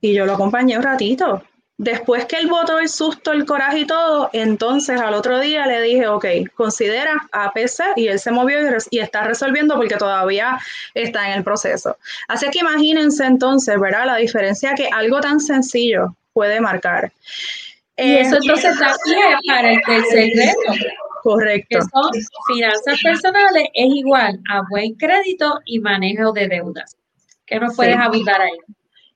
[0.00, 1.42] Y yo lo acompañé un ratito.
[1.82, 5.82] Después que él votó el susto, el coraje y todo, entonces al otro día le
[5.82, 8.58] dije, ok, considera APC y él se movió
[8.92, 10.60] y, está resolviendo porque todavía
[10.94, 11.96] está en el proceso.
[12.28, 14.06] Así que imagínense entonces, ¿verdad?
[14.06, 17.10] La diferencia que algo tan sencillo puede marcar.
[17.96, 19.16] Y eso entonces da pie
[19.48, 20.84] para el tercer reto.
[21.24, 21.78] Correcto.
[22.54, 26.96] finanzas personales es igual a buen crédito y manejo de deudas.
[27.44, 28.56] ¿Qué nos puedes abundar ahí?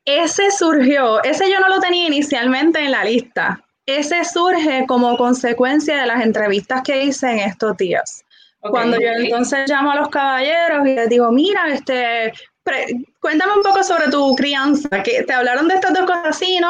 [0.07, 3.61] Ese surgió, ese yo no lo tenía inicialmente en la lista.
[3.87, 8.25] Ese surge como consecuencia de las entrevistas que hice en estos días.
[8.61, 12.33] Cuando yo entonces llamo a los caballeros y les digo, mira, este,
[13.21, 16.69] cuéntame un poco sobre tu crianza, que te hablaron de estas dos cosas así, no,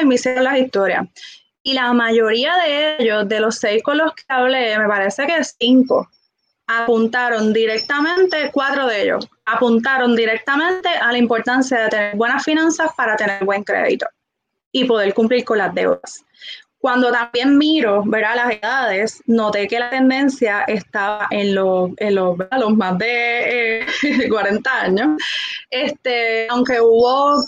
[0.00, 1.06] y me hicieron las historias.
[1.62, 5.42] Y la mayoría de ellos, de los seis con los que hablé, me parece que
[5.42, 6.08] cinco,
[6.66, 13.16] apuntaron directamente, cuatro de ellos, apuntaron directamente a la importancia de tener buenas finanzas para
[13.16, 14.06] tener buen crédito
[14.72, 16.24] y poder cumplir con las deudas.
[16.78, 18.36] Cuando también miro ¿verdad?
[18.36, 23.86] las edades, noté que la tendencia estaba en, los, en los, los más de
[24.28, 25.22] 40 eh, años,
[25.70, 27.42] este, aunque hubo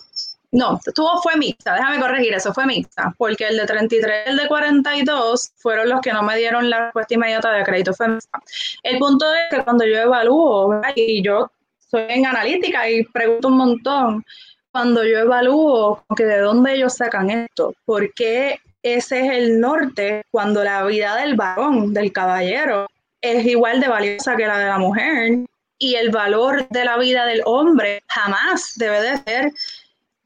[0.50, 4.36] no, tuvo, fue mixta, déjame corregir eso, fue mixta, porque el de 33 y el
[4.38, 8.40] de 42 fueron los que no me dieron la respuesta inmediata de crédito, fue mixta.
[8.82, 11.50] El punto es que cuando yo evalúo, y yo
[11.90, 14.24] soy en analítica y pregunto un montón,
[14.70, 20.62] cuando yo evalúo que de dónde ellos sacan esto, porque ese es el norte cuando
[20.62, 22.86] la vida del varón, del caballero,
[23.20, 25.46] es igual de valiosa que la de la mujer
[25.78, 29.52] y el valor de la vida del hombre jamás debe de ser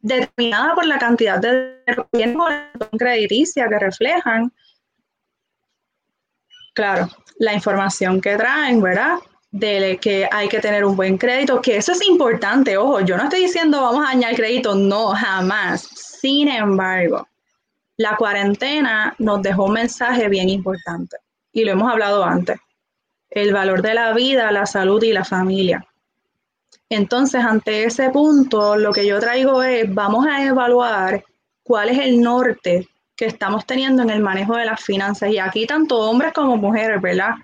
[0.00, 1.78] determinada por la cantidad de
[2.98, 4.52] crediticia que reflejan,
[6.74, 9.18] claro, la información que traen, ¿verdad?
[9.52, 13.24] De que hay que tener un buen crédito, que eso es importante, ojo, yo no
[13.24, 15.82] estoy diciendo vamos a dañar crédito, no, jamás.
[15.82, 17.28] Sin embargo,
[17.98, 21.18] la cuarentena nos dejó un mensaje bien importante
[21.52, 22.58] y lo hemos hablado antes,
[23.28, 25.86] el valor de la vida, la salud y la familia.
[26.88, 31.24] Entonces, ante ese punto, lo que yo traigo es, vamos a evaluar
[31.62, 35.30] cuál es el norte que estamos teniendo en el manejo de las finanzas.
[35.30, 37.34] Y aquí tanto hombres como mujeres, ¿verdad?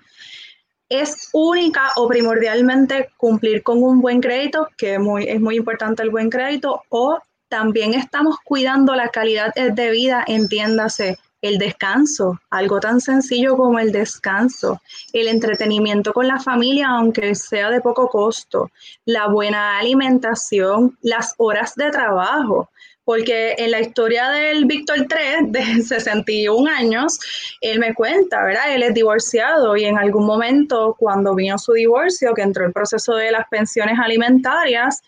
[0.89, 6.03] Es única o primordialmente cumplir con un buen crédito, que es muy, es muy importante
[6.03, 12.79] el buen crédito, o también estamos cuidando la calidad de vida, entiéndase, el descanso, algo
[12.79, 14.81] tan sencillo como el descanso,
[15.13, 18.71] el entretenimiento con la familia, aunque sea de poco costo,
[19.05, 22.69] la buena alimentación, las horas de trabajo.
[23.09, 27.17] Porque en la historia del Víctor 3, de 61 años,
[27.59, 28.71] él me cuenta, ¿verdad?
[28.71, 33.15] Él es divorciado y en algún momento, cuando vino su divorcio, que entró el proceso
[33.15, 35.01] de las pensiones alimentarias,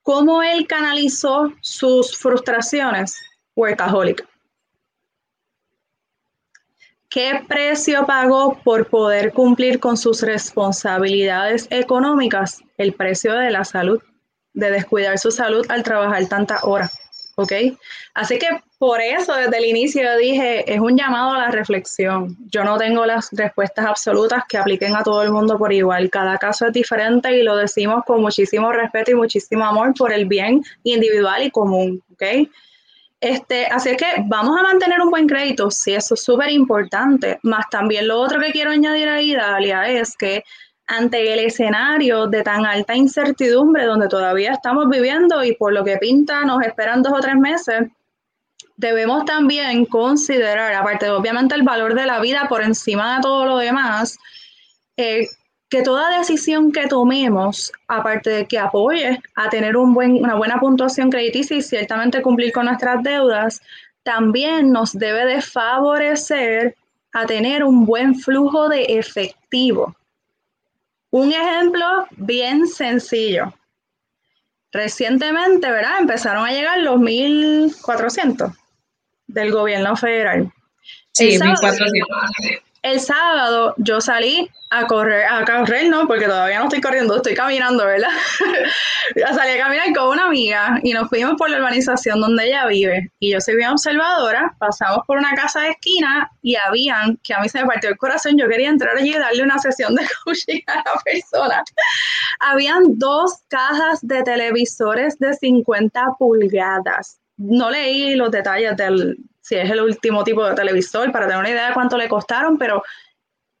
[0.00, 3.20] ¿cómo él canalizó sus frustraciones?
[3.54, 4.26] Workaholic
[7.10, 12.62] ¿Qué precio pagó por poder cumplir con sus responsabilidades económicas?
[12.78, 14.02] El precio de la salud,
[14.54, 17.05] de descuidar su salud al trabajar tantas horas.
[17.38, 17.52] ¿Ok?
[18.14, 22.34] Así que por eso desde el inicio dije, es un llamado a la reflexión.
[22.50, 26.08] Yo no tengo las respuestas absolutas que apliquen a todo el mundo por igual.
[26.08, 30.24] Cada caso es diferente y lo decimos con muchísimo respeto y muchísimo amor por el
[30.24, 32.02] bien individual y común.
[32.12, 32.48] ¿Ok?
[33.20, 37.38] Este, así que vamos a mantener un buen crédito, sí, eso es súper importante.
[37.42, 40.44] Más también lo otro que quiero añadir ahí, Dalia, es que
[40.86, 45.96] ante el escenario de tan alta incertidumbre donde todavía estamos viviendo y por lo que
[45.98, 47.88] pinta nos esperan dos o tres meses,
[48.76, 53.46] debemos también considerar, aparte de obviamente el valor de la vida por encima de todo
[53.46, 54.18] lo demás,
[54.96, 55.26] eh,
[55.68, 61.56] que toda decisión que tomemos, aparte de que apoye a tener una buena puntuación crediticia
[61.56, 63.60] y ciertamente cumplir con nuestras deudas,
[64.04, 66.76] también nos debe de favorecer
[67.12, 69.96] a tener un buen flujo de efectivo.
[71.10, 73.54] Un ejemplo bien sencillo.
[74.72, 76.00] Recientemente, ¿verdad?
[76.00, 78.54] Empezaron a llegar los 1.400
[79.26, 80.52] del gobierno federal.
[81.12, 82.62] Sí, 1.400.
[82.86, 87.34] El sábado yo salí a correr, a correr no, porque todavía no estoy corriendo, estoy
[87.34, 88.10] caminando, ¿verdad?
[89.34, 93.10] salí a caminar con una amiga y nos fuimos por la urbanización donde ella vive.
[93.18, 97.40] Y yo soy bien observadora, pasamos por una casa de esquina y habían, que a
[97.40, 100.06] mí se me partió el corazón, yo quería entrar allí y darle una sesión de
[100.24, 101.64] coaching a la persona.
[102.38, 107.18] Habían dos cajas de televisores de 50 pulgadas.
[107.36, 111.50] No leí los detalles del, si es el último tipo de televisor, para tener una
[111.50, 112.82] idea de cuánto le costaron, pero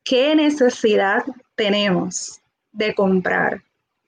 [0.02, 1.22] ¿qué necesidad
[1.54, 2.40] tenemos
[2.72, 3.62] de comprar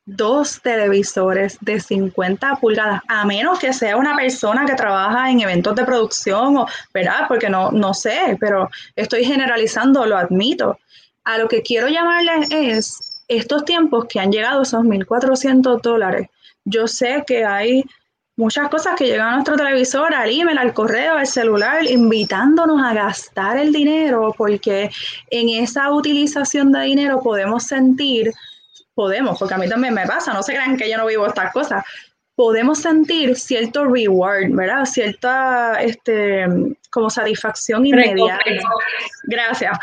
[0.04, 3.00] dos televisores de 50 pulgadas?
[3.06, 7.26] A menos que sea una persona que trabaja en eventos de producción, o, ¿verdad?
[7.28, 10.80] Porque no, no sé, pero estoy generalizando, lo admito.
[11.22, 16.28] A lo que quiero llamarles es estos tiempos que han llegado esos 1.400 dólares.
[16.64, 17.84] Yo sé que hay
[18.38, 22.94] muchas cosas que llegan a nuestro televisor, al email, al correo, al celular, invitándonos a
[22.94, 24.90] gastar el dinero, porque
[25.29, 28.33] en esa utilización de dinero podemos sentir,
[28.94, 31.53] podemos, porque a mí también me pasa, no se crean que yo no vivo estas
[31.53, 31.85] cosas,
[32.38, 34.85] podemos sentir cierto reward, ¿verdad?
[34.85, 36.46] Cierta, este,
[36.88, 38.38] como satisfacción inmediata.
[39.24, 39.77] Gracias.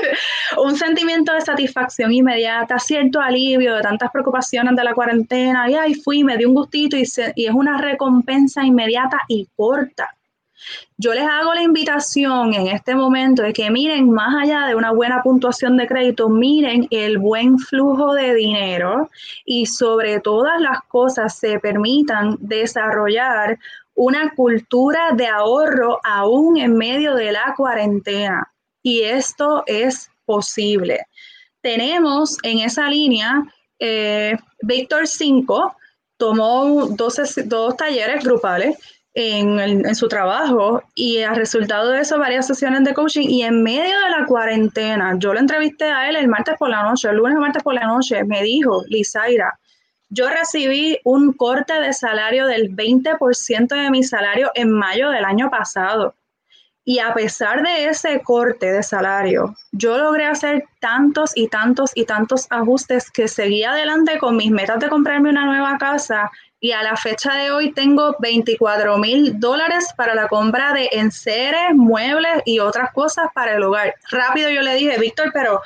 [0.58, 5.70] un sentimiento de satisfacción inmediata, cierto alivio de tantas preocupaciones de la cuarentena.
[5.70, 7.04] Y ahí fui, me di un gustito y,
[7.36, 10.12] y es una recompensa inmediata y corta.
[10.96, 14.92] Yo les hago la invitación en este momento de que miren más allá de una
[14.92, 19.10] buena puntuación de crédito, miren el buen flujo de dinero
[19.44, 23.58] y sobre todas las cosas se permitan desarrollar
[23.94, 28.52] una cultura de ahorro aún en medio de la cuarentena.
[28.82, 31.06] Y esto es posible.
[31.60, 33.42] Tenemos en esa línea,
[33.78, 35.76] eh, Víctor 5
[36.16, 37.20] tomó dos
[37.76, 38.78] talleres grupales
[39.14, 44.00] en, su trabajo y a resultado de eso varias sesiones de coaching y en medio
[44.00, 47.38] de la cuarentena, yo lo entrevisté a él el martes por la noche, el lunes
[47.38, 49.58] martes por la noche, me dijo, Lizaira,
[50.08, 55.50] yo recibí un corte de salario del 20% de mi salario en mayo del año
[55.50, 56.14] pasado.
[56.84, 62.04] Y a pesar de ese corte de salario, yo logré hacer tantos y tantos y
[62.04, 66.30] tantos ajustes que seguí adelante con mis metas de comprarme una nueva casa
[66.62, 71.74] y a la fecha de hoy tengo 24 mil dólares para la compra de enseres,
[71.74, 73.96] muebles y otras cosas para el hogar.
[74.12, 75.60] Rápido yo le dije, Víctor, pero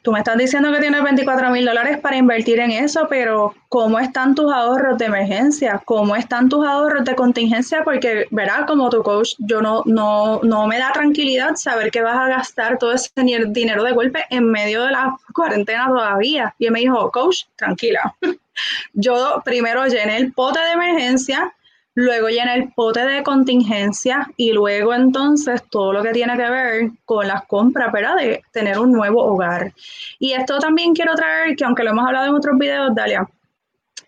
[0.00, 3.98] tú me estás diciendo que tienes 24 mil dólares para invertir en eso, pero ¿cómo
[3.98, 5.82] están tus ahorros de emergencia?
[5.84, 7.84] ¿Cómo están tus ahorros de contingencia?
[7.84, 12.16] Porque, verá, como tu coach, yo no, no, no me da tranquilidad saber que vas
[12.16, 13.10] a gastar todo ese
[13.48, 16.54] dinero de golpe en medio de la cuarentena todavía.
[16.58, 18.14] Y él me dijo, coach, tranquila.
[18.92, 21.54] yo primero llené el pote de emergencia,
[21.94, 26.90] luego llena el pote de contingencia y luego entonces todo lo que tiene que ver
[27.04, 28.16] con las compras, ¿verdad?
[28.16, 29.72] De tener un nuevo hogar.
[30.18, 33.28] Y esto también quiero traer, que aunque lo hemos hablado en otros videos, Dalia,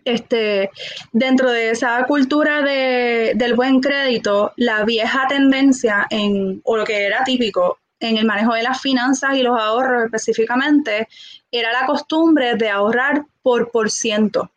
[0.05, 0.71] este,
[1.13, 7.07] dentro de esa cultura de, del buen crédito, la vieja tendencia en, o lo que
[7.07, 11.09] era típico en el manejo de las finanzas y los ahorros específicamente,
[11.53, 14.51] era la costumbre de ahorrar por por ciento.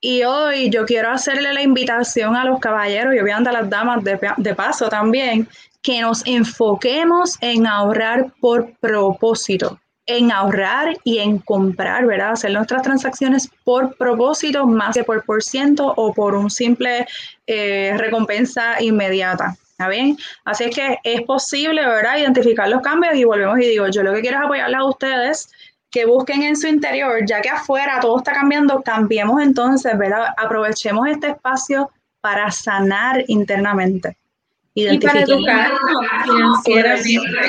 [0.00, 4.04] Y hoy yo quiero hacerle la invitación a los caballeros y obviamente a las damas
[4.04, 5.48] de, de paso también,
[5.82, 12.32] que nos enfoquemos en ahorrar por propósito, en ahorrar y en comprar, ¿verdad?
[12.32, 17.06] Hacer nuestras transacciones por propósito más que por por ciento o por un simple
[17.46, 19.56] eh, recompensa inmediata.
[19.78, 20.16] ¿Está bien?
[20.46, 22.16] Así es que es posible, ¿verdad?
[22.16, 25.52] Identificar los cambios y volvemos y digo, yo lo que quiero es apoyarles a ustedes
[25.90, 30.28] que busquen en su interior, ya que afuera todo está cambiando, cambiemos entonces, ¿verdad?
[30.38, 31.90] Aprovechemos este espacio
[32.22, 34.16] para sanar internamente.
[34.72, 35.78] Y para educarnos
[36.24, 37.48] financieramente.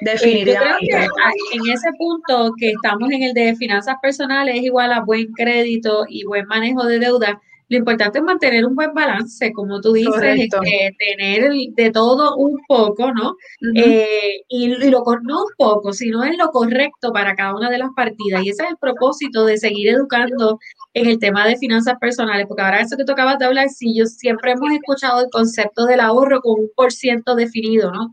[0.00, 1.08] Definitivamente.
[1.52, 6.04] en ese punto que estamos en el de finanzas personales es igual a buen crédito
[6.08, 10.22] y buen manejo de deuda, lo importante es mantener un buen balance, como tú dices,
[10.22, 13.36] este, tener de todo un poco, ¿no?
[13.74, 17.90] Eh, y, lo no un poco, sino en lo correcto para cada una de las
[17.96, 18.44] partidas.
[18.44, 20.58] Y ese es el propósito de seguir educando
[20.94, 24.06] en el tema de finanzas personales, porque ahora eso que tocabas de hablar, sí, yo
[24.06, 28.10] siempre hemos escuchado el concepto del ahorro con un por ciento definido, ¿no?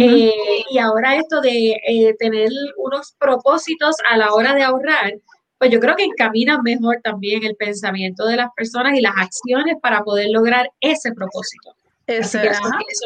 [0.00, 0.32] Eh,
[0.70, 5.12] y ahora esto de eh, tener unos propósitos a la hora de ahorrar,
[5.58, 9.76] pues yo creo que encamina mejor también el pensamiento de las personas y las acciones
[9.80, 11.74] para poder lograr ese propósito.
[12.06, 12.38] eso,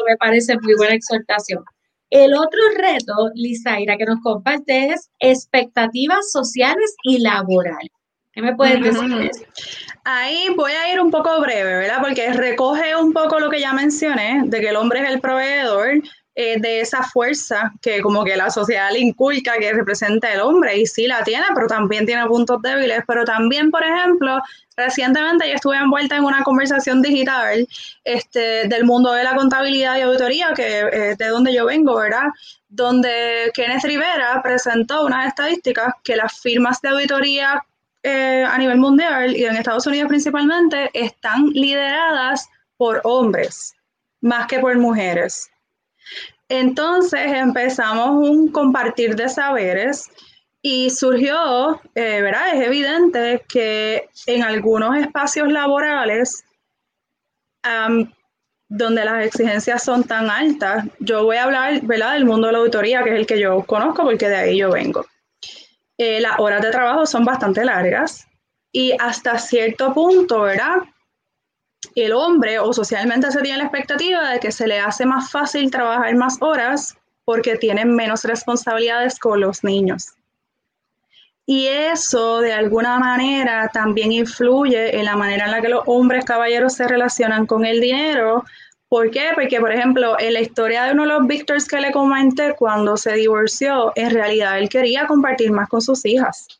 [0.07, 1.63] me parece muy buena exhortación.
[2.09, 7.91] El otro reto, Lizaira, que nos comparte es expectativas sociales y laborales.
[8.31, 9.31] ¿Qué me puedes decir
[10.03, 11.99] Ahí voy a ir un poco breve, ¿verdad?
[12.01, 16.01] Porque recoge un poco lo que ya mencioné, de que el hombre es el proveedor,
[16.35, 20.77] eh, de esa fuerza que como que la sociedad le inculca que representa el hombre
[20.77, 24.39] y sí la tiene, pero también tiene puntos débiles, pero también, por ejemplo,
[24.77, 27.67] recientemente yo estuve envuelta en una conversación digital
[28.03, 32.27] este, del mundo de la contabilidad y auditoría, que eh, de donde yo vengo, ¿verdad?
[32.69, 37.61] Donde Kenneth Rivera presentó unas estadísticas que las firmas de auditoría
[38.03, 43.75] eh, a nivel mundial y en Estados Unidos principalmente están lideradas por hombres
[44.21, 45.49] más que por mujeres.
[46.49, 50.09] Entonces empezamos un compartir de saberes
[50.61, 52.55] y surgió, eh, ¿verdad?
[52.55, 56.43] Es evidente que en algunos espacios laborales
[58.67, 62.13] donde las exigencias son tan altas, yo voy a hablar, ¿verdad?
[62.13, 64.71] Del mundo de la auditoría, que es el que yo conozco porque de ahí yo
[64.71, 65.05] vengo.
[65.97, 68.25] Eh, las horas de trabajo son bastante largas
[68.71, 70.77] y hasta cierto punto, ¿verdad?
[71.95, 75.71] El hombre o socialmente se tiene la expectativa de que se le hace más fácil
[75.71, 80.13] trabajar más horas porque tienen menos responsabilidades con los niños.
[81.45, 86.25] Y eso de alguna manera también influye en la manera en la que los hombres
[86.25, 88.43] caballeros se relacionan con el dinero.
[88.87, 89.29] ¿Por qué?
[89.33, 92.97] Porque, por ejemplo, en la historia de uno de los Victors que le comenté, cuando
[92.97, 96.58] se divorció, en realidad él quería compartir más con sus hijas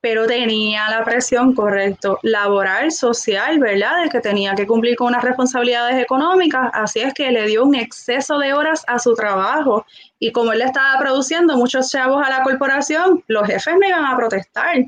[0.00, 4.04] pero tenía la presión, correcto, laboral, social, ¿verdad?
[4.04, 7.74] De que tenía que cumplir con unas responsabilidades económicas, así es que le dio un
[7.74, 9.84] exceso de horas a su trabajo.
[10.18, 14.04] Y como él le estaba produciendo muchos chavos a la corporación, los jefes me iban
[14.04, 14.84] a protestar,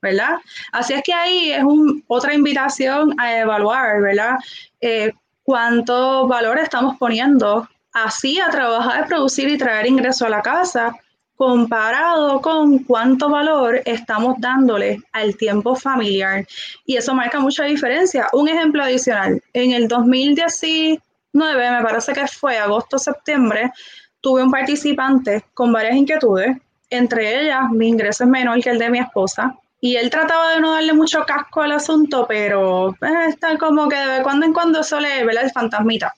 [0.00, 0.36] ¿verdad?
[0.72, 4.36] Así es que ahí es un, otra invitación a evaluar, ¿verdad?
[4.80, 10.94] Eh, cuánto valor estamos poniendo así a trabajar, producir y traer ingreso a la casa
[11.42, 16.46] comparado con cuánto valor estamos dándole al tiempo familiar.
[16.86, 18.28] Y eso marca mucha diferencia.
[18.32, 21.00] Un ejemplo adicional, en el 2019,
[21.32, 23.72] me parece que fue agosto-septiembre,
[24.20, 26.56] tuve un participante con varias inquietudes,
[26.88, 29.52] entre ellas mi ingreso es menor que el de mi esposa.
[29.80, 33.96] Y él trataba de no darle mucho casco al asunto, pero eh, está como que
[33.96, 36.14] de cuando en cuando eso le el fantasmita.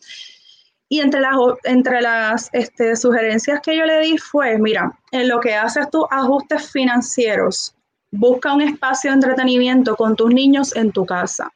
[0.94, 1.34] Y entre las,
[1.64, 6.04] entre las este, sugerencias que yo le di fue, mira, en lo que haces tus
[6.08, 7.74] ajustes financieros,
[8.12, 11.52] busca un espacio de entretenimiento con tus niños en tu casa.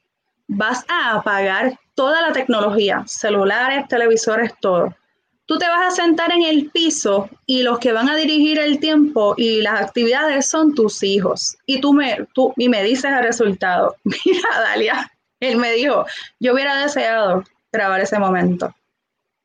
[0.49, 4.93] Vas a apagar toda la tecnología, celulares, televisores, todo.
[5.47, 8.80] tú te vas a sentar en el piso y los que van a dirigir el
[8.80, 11.57] tiempo y las actividades son tus hijos.
[11.64, 13.95] Y tú me, tú, y me dices el resultado.
[14.03, 16.07] Mira, Dalia, él me dijo,
[16.41, 18.74] yo hubiera deseado grabar ese momento,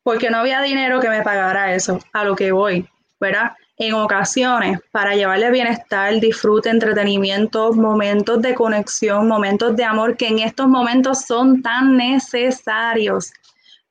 [0.04, 2.88] porque no había dinero que me pagara eso, a lo que voy,
[3.20, 3.54] ¿verdad?
[3.78, 10.40] En ocasiones, para llevarle bienestar, disfrute, entretenimiento, momentos de conexión, momentos de amor, que en
[10.40, 13.34] estos momentos son tan necesarios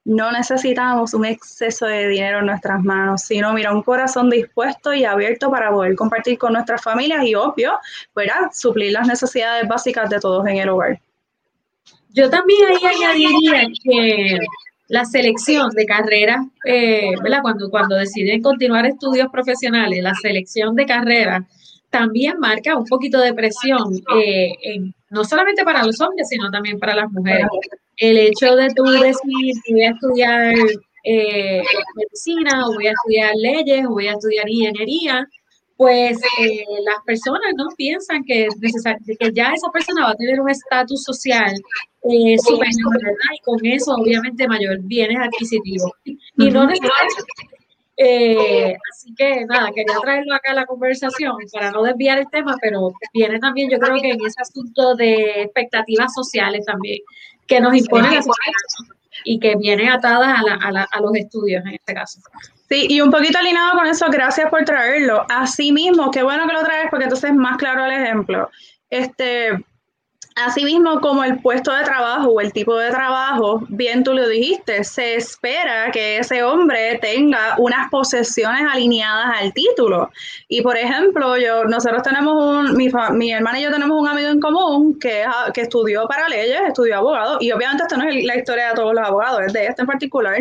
[0.05, 5.05] no necesitamos un exceso de dinero en nuestras manos, sino mira, un corazón dispuesto y
[5.05, 7.79] abierto para poder compartir con nuestras familias y, obvio,
[8.15, 8.51] ¿verdad?
[8.53, 11.01] suplir las necesidades básicas de todos en el hogar.
[12.11, 14.39] Yo también ahí añadiría que
[14.93, 17.39] la selección de carreras, eh, ¿verdad?
[17.41, 21.45] Cuando, cuando deciden continuar estudios profesionales, la selección de carreras
[21.89, 24.53] también marca un poquito de presión, eh,
[25.09, 27.47] no solamente para los hombres, sino también para las mujeres
[27.97, 30.55] el hecho de tú decir, voy a estudiar
[31.05, 31.63] eh,
[31.97, 35.27] medicina, o voy a estudiar leyes, o voy a estudiar ingeniería,
[35.83, 38.47] pues eh, las personas no piensan que,
[39.19, 41.53] que ya esa persona va a tener un estatus social
[42.05, 43.33] eh, superior, ¿verdad?
[43.35, 45.91] Y con eso, obviamente, mayor bienes adquisitivos.
[46.05, 47.33] Y no necesariamente
[47.97, 52.57] eh, así que nada, quería traerlo acá a la conversación para no desviar el tema,
[52.63, 57.01] pero viene también, yo creo que en ese asunto de expectativas sociales también,
[57.47, 58.23] que nos imponen la
[59.25, 62.21] y que vienen atadas a, los estudios en este caso.
[62.73, 65.27] Sí, y un poquito alineado con eso, gracias por traerlo.
[65.29, 68.49] Así mismo, qué bueno que lo traes porque entonces es más claro el ejemplo.
[68.89, 69.63] Este,
[70.35, 74.83] Asimismo, como el puesto de trabajo o el tipo de trabajo, bien tú lo dijiste,
[74.85, 80.11] se espera que ese hombre tenga unas posesiones alineadas al título.
[80.49, 84.31] Y por ejemplo, yo, nosotros tenemos un, mi, mi hermana y yo tenemos un amigo
[84.31, 88.37] en común que, que estudió para leyes, estudió abogado, y obviamente esto no es la
[88.37, 90.39] historia de todos los abogados, es de este en particular.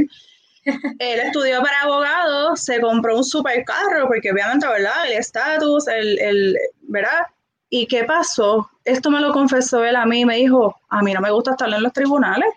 [0.64, 5.06] Él estudió para abogado, se compró un supercarro, porque obviamente, ¿verdad?
[5.08, 7.22] El estatus, el, el, ¿verdad?
[7.70, 8.70] ¿Y qué pasó?
[8.84, 11.70] Esto me lo confesó él a mí, me dijo, a mí no me gusta estar
[11.70, 12.50] en los tribunales.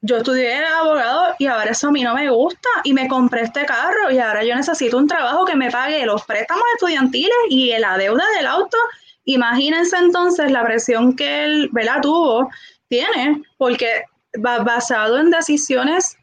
[0.00, 3.66] Yo estudié abogado y ahora eso a mí no me gusta y me compré este
[3.66, 7.98] carro y ahora yo necesito un trabajo que me pague los préstamos estudiantiles y la
[7.98, 8.76] deuda del auto.
[9.24, 12.00] Imagínense entonces la presión que él ¿verdad?
[12.00, 12.48] tuvo,
[12.88, 16.17] tiene, porque basado en decisiones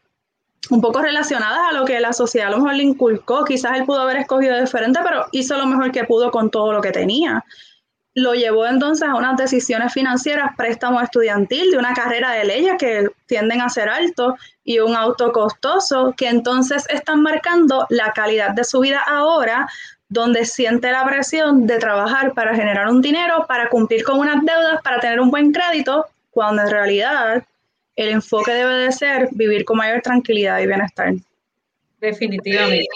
[0.70, 3.44] un poco relacionadas a lo que la sociedad a lo mejor le inculcó.
[3.44, 6.80] Quizás él pudo haber escogido diferente, pero hizo lo mejor que pudo con todo lo
[6.80, 7.44] que tenía.
[8.14, 13.10] Lo llevó entonces a unas decisiones financieras, préstamo estudiantil de una carrera de leyes que
[13.26, 14.34] tienden a ser altos
[14.64, 19.68] y un auto costoso, que entonces están marcando la calidad de su vida ahora,
[20.08, 24.80] donde siente la presión de trabajar para generar un dinero, para cumplir con unas deudas,
[24.82, 27.44] para tener un buen crédito, cuando en realidad
[27.96, 31.14] el enfoque debe de ser vivir con mayor tranquilidad y bienestar.
[32.00, 32.86] Definitivamente.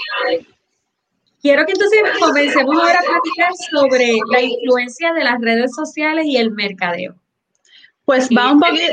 [1.43, 6.37] Quiero que entonces comencemos ahora a platicar sobre la influencia de las redes sociales y
[6.37, 7.15] el mercadeo.
[8.05, 8.93] Pues va un poquito,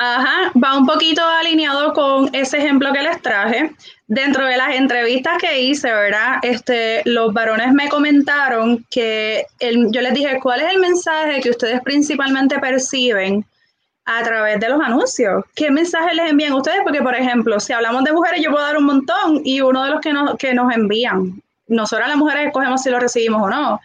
[0.00, 3.72] va un poquito alineado con ese ejemplo que les traje.
[4.06, 6.36] Dentro de las entrevistas que hice, ¿verdad?
[6.42, 11.80] Este, los varones me comentaron que yo les dije, ¿cuál es el mensaje que ustedes
[11.82, 13.46] principalmente perciben
[14.10, 15.44] a través de los anuncios.
[15.54, 16.80] ¿Qué mensajes les envían ustedes?
[16.82, 19.90] Porque, por ejemplo, si hablamos de mujeres, yo puedo dar un montón y uno de
[19.90, 23.80] los que nos, que nos envían, nosotras las mujeres escogemos si lo recibimos o no.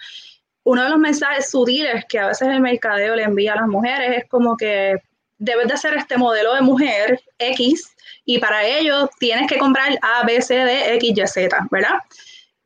[0.63, 4.17] Uno de los mensajes sutiles que a veces el mercadeo le envía a las mujeres
[4.19, 4.95] es como que
[5.39, 7.93] debes de ser este modelo de mujer X
[8.23, 11.95] y para ello tienes que comprar A, B, C, D, X, Y, Z, ¿verdad?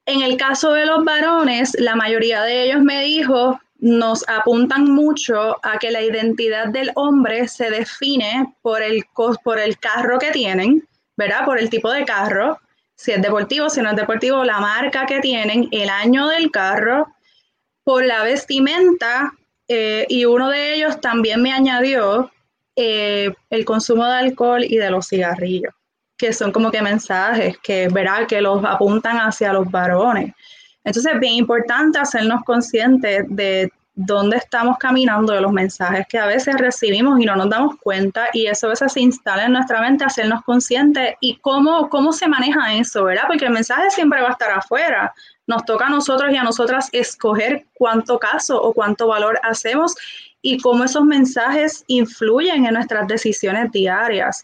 [0.06, 5.58] En el caso de los varones, la mayoría de ellos me dijo, nos apuntan mucho
[5.64, 9.06] a que la identidad del hombre se define por el,
[9.44, 11.46] por el carro que tienen, ¿verdad?
[11.46, 12.60] Por el tipo de carro,
[12.96, 17.08] si es deportivo, si no es deportivo, la marca que tienen, el año del carro,
[17.84, 19.34] por la vestimenta,
[19.68, 22.32] eh, y uno de ellos también me añadió
[22.76, 25.74] eh, el consumo de alcohol y de los cigarrillos,
[26.18, 28.28] que son como que mensajes que, ¿verdad?
[28.28, 30.34] Que los apuntan hacia los varones.
[30.88, 36.28] Entonces es bien importante hacernos conscientes de dónde estamos caminando, de los mensajes que a
[36.28, 39.82] veces recibimos y no nos damos cuenta y eso a veces se instala en nuestra
[39.82, 43.24] mente, hacernos conscientes y cómo, cómo se maneja eso, ¿verdad?
[43.28, 45.14] Porque el mensaje siempre va a estar afuera.
[45.46, 49.94] Nos toca a nosotros y a nosotras escoger cuánto caso o cuánto valor hacemos
[50.42, 54.42] y cómo esos mensajes influyen en nuestras decisiones diarias.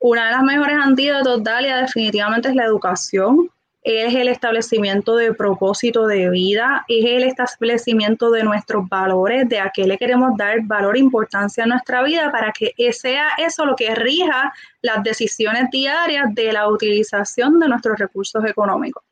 [0.00, 3.48] Una de las mejores antídotos, Dalia, definitivamente es la educación
[3.82, 9.70] es el establecimiento de propósito de vida, es el establecimiento de nuestros valores, de a
[9.72, 13.76] qué le queremos dar valor e importancia a nuestra vida para que sea eso lo
[13.76, 14.52] que rija
[14.82, 19.02] las decisiones diarias de la utilización de nuestros recursos económicos.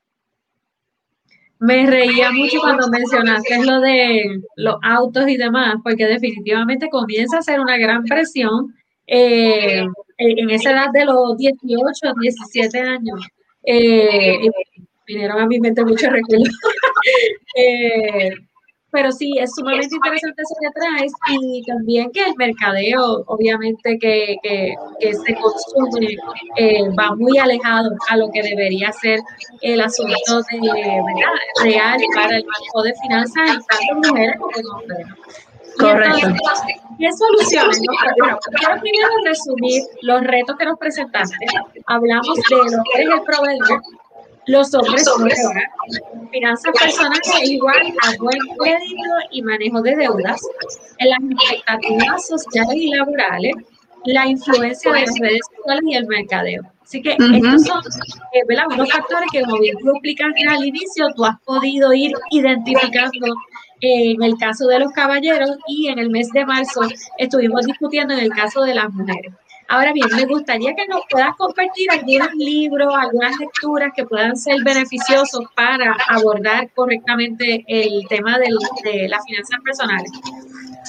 [1.59, 7.43] Me reía mucho cuando mencionaste lo de los autos y demás, porque definitivamente comienza a
[7.43, 8.75] ser una gran presión
[9.07, 9.87] eh,
[10.19, 13.27] en esa edad de los 18, 17 años
[13.67, 14.39] eh,
[15.07, 16.49] vinieron a mi mente muchos recuerdos.
[17.57, 18.31] eh,
[18.97, 24.37] pero sí, es sumamente interesante eso que traes y también que el mercadeo, obviamente que,
[24.43, 26.17] que, que se consume,
[26.57, 29.21] eh, va muy alejado a lo que debería ser
[29.61, 31.35] el asunto de, ¿verdad?
[31.63, 35.07] real para el manejo de finanzas, tanto mujeres como hombres.
[35.79, 36.29] Correcto.
[36.99, 37.81] ¿Qué soluciones?
[38.19, 41.47] Bueno, quiero primero resumir los retos que nos presentaste.
[41.87, 43.83] Hablamos de lo que es el proveedor,
[44.47, 45.29] los hombres son
[46.31, 50.41] finanzas personales igual a buen crédito y manejo de deudas,
[50.99, 53.55] en las expectativas sociales y laborales,
[54.05, 56.63] la influencia de las redes sociales y el mercadeo.
[56.81, 57.83] Así que estos son
[58.33, 63.35] eh, unos factores que, como bien tú explicaste al inicio, tú has podido ir identificando
[63.81, 66.83] en el caso de los caballeros y en el mes de marzo
[67.19, 69.33] estuvimos discutiendo en el caso de las mujeres.
[69.69, 74.63] Ahora bien, me gustaría que nos puedas compartir algunos libros, algunas lecturas que puedan ser
[74.63, 80.13] beneficiosos para abordar correctamente el tema de las finanzas personales.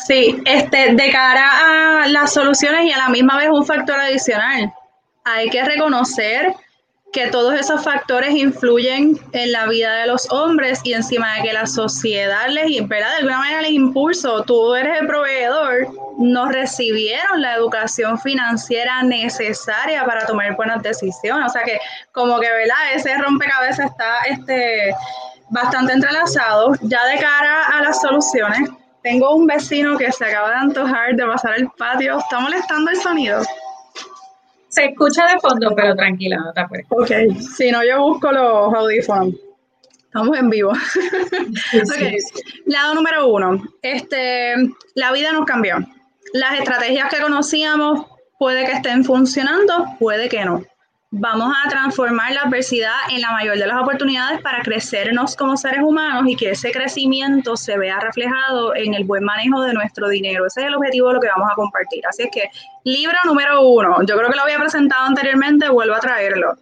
[0.06, 4.72] Sí, este, de cara a las soluciones y a la misma vez un factor adicional,
[5.24, 6.54] hay que reconocer
[7.14, 11.54] que todos esos factores influyen en la vida de los hombres y encima de que
[11.54, 13.10] la sociedad les, ¿verdad?
[13.12, 15.88] De alguna manera les impulso, tú eres el proveedor,
[16.18, 21.48] no recibieron la educación financiera necesaria para tomar buenas decisiones.
[21.48, 21.80] O sea que
[22.12, 22.94] como que, ¿verdad?
[22.94, 24.94] Ese rompecabezas está este,
[25.50, 26.74] bastante entrelazado.
[26.82, 28.70] Ya de cara a las soluciones,
[29.02, 32.20] tengo un vecino que se acaba de antojar de pasar el patio.
[32.20, 33.42] ¿Está molestando el sonido?
[34.78, 36.86] Se escucha de fondo, pero tranquila, no te acuerdes.
[36.92, 39.34] Ok, si no, yo busco los audífonos.
[40.06, 40.72] Estamos en vivo.
[42.68, 43.60] Lado número uno.
[43.82, 44.54] Este,
[44.94, 45.78] la vida nos cambió.
[46.34, 48.06] Las estrategias que conocíamos
[48.38, 50.64] puede que estén funcionando, puede que no.
[51.12, 55.80] Vamos a transformar la adversidad en la mayor de las oportunidades para crecernos como seres
[55.82, 60.46] humanos y que ese crecimiento se vea reflejado en el buen manejo de nuestro dinero.
[60.46, 62.06] Ese es el objetivo de lo que vamos a compartir.
[62.06, 62.50] Así es que,
[62.84, 66.58] libro número uno, yo creo que lo había presentado anteriormente, vuelvo a traerlo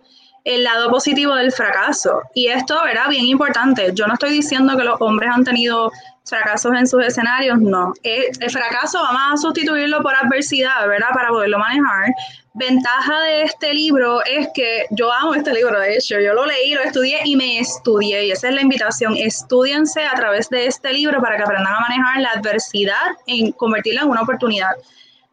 [0.46, 2.22] el lado positivo del fracaso.
[2.36, 3.92] Y esto era bien importante.
[3.94, 5.92] Yo no estoy diciendo que los hombres han tenido
[6.24, 7.94] fracasos en sus escenarios, no.
[8.04, 11.10] El, fracaso vamos a sustituirlo por adversidad, ¿verdad?
[11.14, 12.14] Para poderlo manejar.
[12.58, 16.74] Ventaja de este libro es que yo amo este libro, de hecho, yo lo leí,
[16.74, 18.28] lo estudié y me estudié.
[18.28, 19.18] Y esa es la invitación.
[19.18, 24.04] Estudiense a través de este libro para que aprendan a manejar la adversidad en convertirla
[24.04, 24.70] en una oportunidad.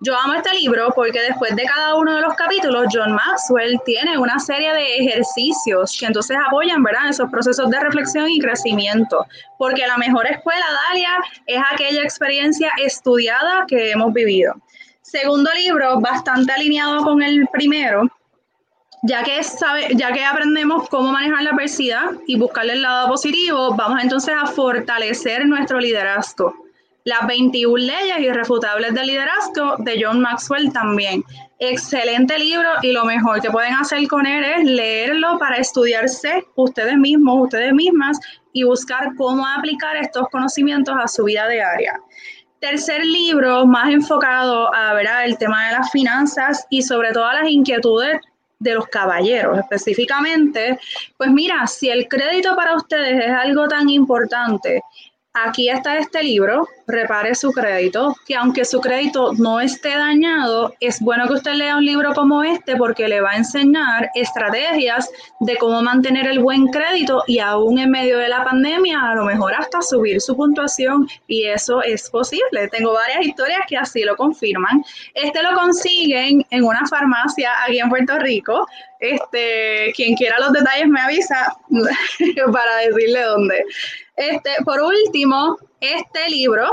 [0.01, 4.19] Yo amo este libro porque después de cada uno de los capítulos, John Maxwell tiene
[4.19, 9.25] una serie de ejercicios que entonces apoyan, ¿verdad?, esos procesos de reflexión y crecimiento.
[9.59, 14.55] Porque la mejor escuela, Dalia, es aquella experiencia estudiada que hemos vivido.
[15.03, 18.09] Segundo libro, bastante alineado con el primero,
[19.03, 23.75] ya que, sabe, ya que aprendemos cómo manejar la adversidad y buscarle el lado positivo,
[23.75, 26.55] vamos entonces a fortalecer nuestro liderazgo.
[27.05, 31.25] Las 21 leyes irrefutables del liderazgo de John Maxwell también.
[31.59, 36.97] Excelente libro y lo mejor que pueden hacer con él es leerlo para estudiarse ustedes
[36.97, 38.21] mismos, ustedes mismas
[38.53, 42.01] y buscar cómo aplicar estos conocimientos a su vida diaria.
[42.63, 47.35] Tercer libro, más enfocado a ver el tema de las finanzas y sobre todo a
[47.35, 48.21] las inquietudes
[48.61, 50.79] de los caballeros específicamente,
[51.17, 54.81] pues mira, si el crédito para ustedes es algo tan importante
[55.35, 61.01] aquí está este libro, repare su crédito, que aunque su crédito no esté dañado, es
[61.01, 65.11] bueno que usted lea un libro como este porque le va a enseñar estrategias
[65.41, 69.25] de cómo mantener el buen crédito y aún en medio de la pandemia a lo
[69.25, 72.69] mejor hasta subir su puntuación y eso es posible.
[72.69, 74.85] Tengo varias historias que así lo confirman.
[75.15, 78.67] Este lo consiguen en una farmacia aquí en Puerto Rico.
[79.01, 81.57] Este, quien quiera los detalles me avisa
[82.53, 83.65] para decirle dónde.
[84.31, 86.71] Este, por último, este libro,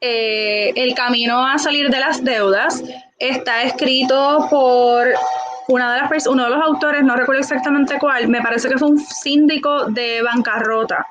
[0.00, 2.82] eh, El camino a salir de las deudas,
[3.18, 5.06] está escrito por
[5.68, 8.88] una de las uno de los autores, no recuerdo exactamente cuál, me parece que fue
[8.88, 11.06] un síndico de bancarrota.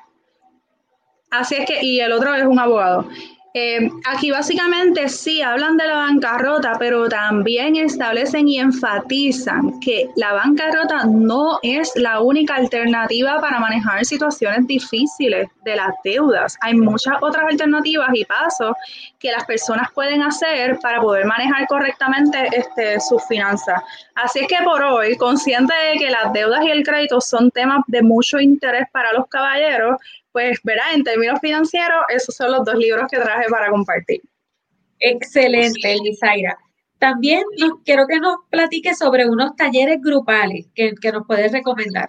[1.30, 3.08] Así es que, y el otro es un abogado.
[3.54, 10.32] Eh, aquí básicamente sí hablan de la bancarrota, pero también establecen y enfatizan que la
[10.32, 16.58] bancarrota no es la única alternativa para manejar situaciones difíciles de las deudas.
[16.62, 18.74] Hay muchas otras alternativas y pasos
[19.20, 23.82] que las personas pueden hacer para poder manejar correctamente este, sus finanzas.
[24.16, 27.84] Así es que por hoy, consciente de que las deudas y el crédito son temas
[27.88, 29.98] de mucho interés para los caballeros,
[30.32, 34.22] pues verá, en términos financieros, esos son los dos libros que traje para compartir.
[35.00, 36.58] Excelente, Elisaira.
[37.00, 37.44] También
[37.84, 42.08] quiero que nos platique sobre unos talleres grupales que, que nos puedes recomendar.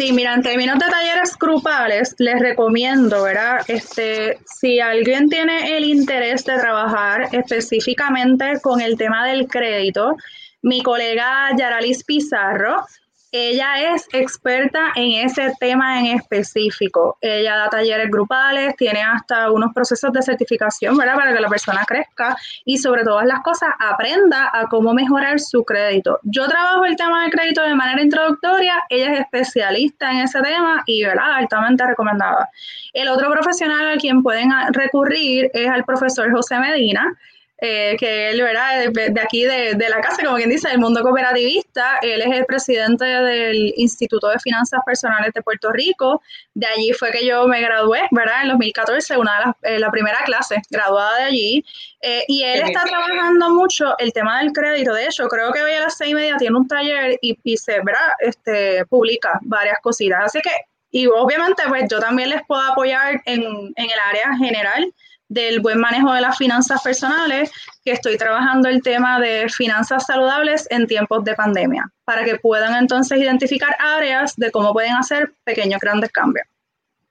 [0.00, 3.60] Sí, mira, en términos de talleres grupales, les recomiendo, ¿verdad?
[3.68, 10.16] Este, si alguien tiene el interés de trabajar específicamente con el tema del crédito,
[10.62, 12.84] mi colega Yaralis Pizarro
[13.32, 17.16] ella es experta en ese tema en específico.
[17.20, 21.14] Ella da talleres grupales, tiene hasta unos procesos de certificación, ¿verdad?
[21.14, 25.64] Para que la persona crezca y sobre todas las cosas aprenda a cómo mejorar su
[25.64, 26.18] crédito.
[26.24, 30.82] Yo trabajo el tema del crédito de manera introductoria, ella es especialista en ese tema
[30.86, 31.34] y, ¿verdad?
[31.34, 32.48] Altamente recomendada.
[32.92, 37.16] El otro profesional al quien pueden recurrir es al profesor José Medina
[37.62, 38.90] eh, que él, ¿verdad?
[38.90, 41.98] De, aquí de, la casa, como quien dice, del mundo cooperativista.
[42.00, 46.22] Él es el presidente del Instituto de Finanzas Personales de Puerto Rico.
[46.54, 48.42] De allí fue que yo me gradué, ¿verdad?
[48.44, 51.64] En 2014, una de las, eh, la primera clase graduada de allí.
[52.00, 54.94] Eh, y él está trabajando mucho el tema del crédito.
[54.94, 57.56] De hecho, creo que hoy a las seis y media tiene un taller y, y
[57.58, 58.08] se, ¿verdad?
[58.20, 60.24] Este, publica varias cositas.
[60.24, 60.50] Así que,
[60.90, 64.94] y obviamente, pues yo también les puedo apoyar en, en el área general
[65.30, 67.52] del buen manejo de las finanzas personales,
[67.84, 72.74] que estoy trabajando el tema de finanzas saludables en tiempos de pandemia, para que puedan
[72.74, 76.46] entonces identificar áreas de cómo pueden hacer pequeños grandes cambios.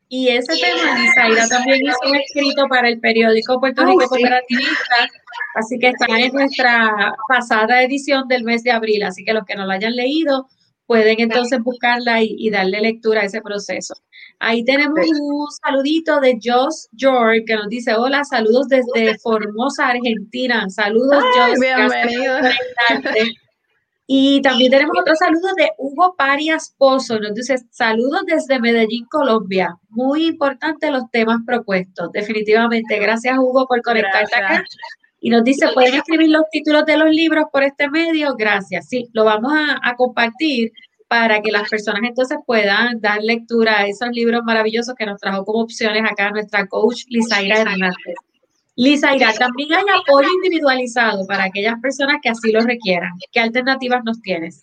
[0.09, 5.09] Y ese tema, Isaira también hizo un escrito para el periódico Puerto Rico Cooperativista,
[5.55, 9.55] así que está en nuestra pasada edición del mes de abril, así que los que
[9.55, 10.49] no lo hayan leído
[10.87, 13.93] pueden entonces buscarla y, y darle lectura a ese proceso.
[14.41, 20.69] Ahí tenemos un saludito de Josh George que nos dice, hola, saludos desde Formosa, Argentina.
[20.69, 21.59] Saludos, Josh.
[21.59, 22.35] Bienvenido.
[24.11, 27.19] Y también tenemos otro saludo de Hugo Parias Pozo.
[27.19, 29.75] Nos dice, saludos desde Medellín, Colombia.
[29.87, 32.97] Muy importante los temas propuestos, definitivamente.
[32.97, 34.63] Gracias, Hugo, por conectarte acá.
[35.19, 38.33] Y nos dice, ¿pueden escribir los títulos de los libros por este medio?
[38.35, 38.87] Gracias.
[38.87, 40.71] Sí, lo vamos a compartir
[41.09, 45.43] para que las personas entonces puedan dar lectura a esos libros maravillosos que nos trajo
[45.43, 48.15] como opciones acá nuestra coach Lizaira Hernández.
[48.75, 53.11] Lizaira, también hay apoyo individualizado para aquellas personas que así lo requieran.
[53.31, 54.61] ¿Qué alternativas nos tienes?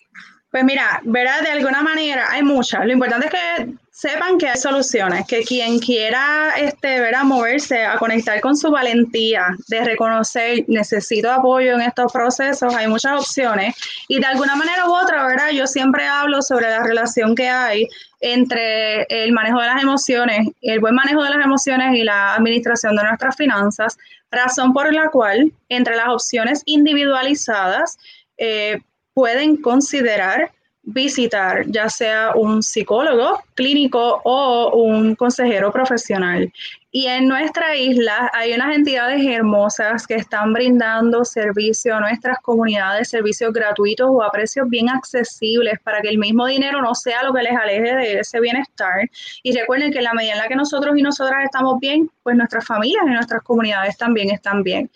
[0.49, 2.85] Pues mira, verá, de alguna manera hay muchas.
[2.85, 7.97] Lo importante es que sepan que hay soluciones, que quien quiera este, a moverse, a
[7.97, 13.75] conectar con su valentía de reconocer, necesito apoyo en estos procesos, hay muchas opciones.
[14.07, 15.49] Y de alguna manera u otra, ¿verdad?
[15.49, 17.87] Yo siempre hablo sobre la relación que hay
[18.21, 22.95] entre el manejo de las emociones, el buen manejo de las emociones y la administración
[22.95, 23.97] de nuestras finanzas,
[24.29, 27.97] razón por la cual entre las opciones individualizadas
[28.37, 28.77] eh,
[29.15, 30.51] pueden considerar
[30.87, 36.51] visitar ya sea un psicólogo clínico o un consejero profesional.
[36.99, 43.09] Y en nuestra isla hay unas entidades hermosas que están brindando servicio a nuestras comunidades,
[43.09, 47.35] servicios gratuitos o a precios bien accesibles para que el mismo dinero no sea lo
[47.35, 49.07] que les aleje de ese bienestar.
[49.43, 52.35] Y recuerden que en la medida en la que nosotros y nosotras estamos bien, pues
[52.35, 54.89] nuestras familias y nuestras comunidades también están bien.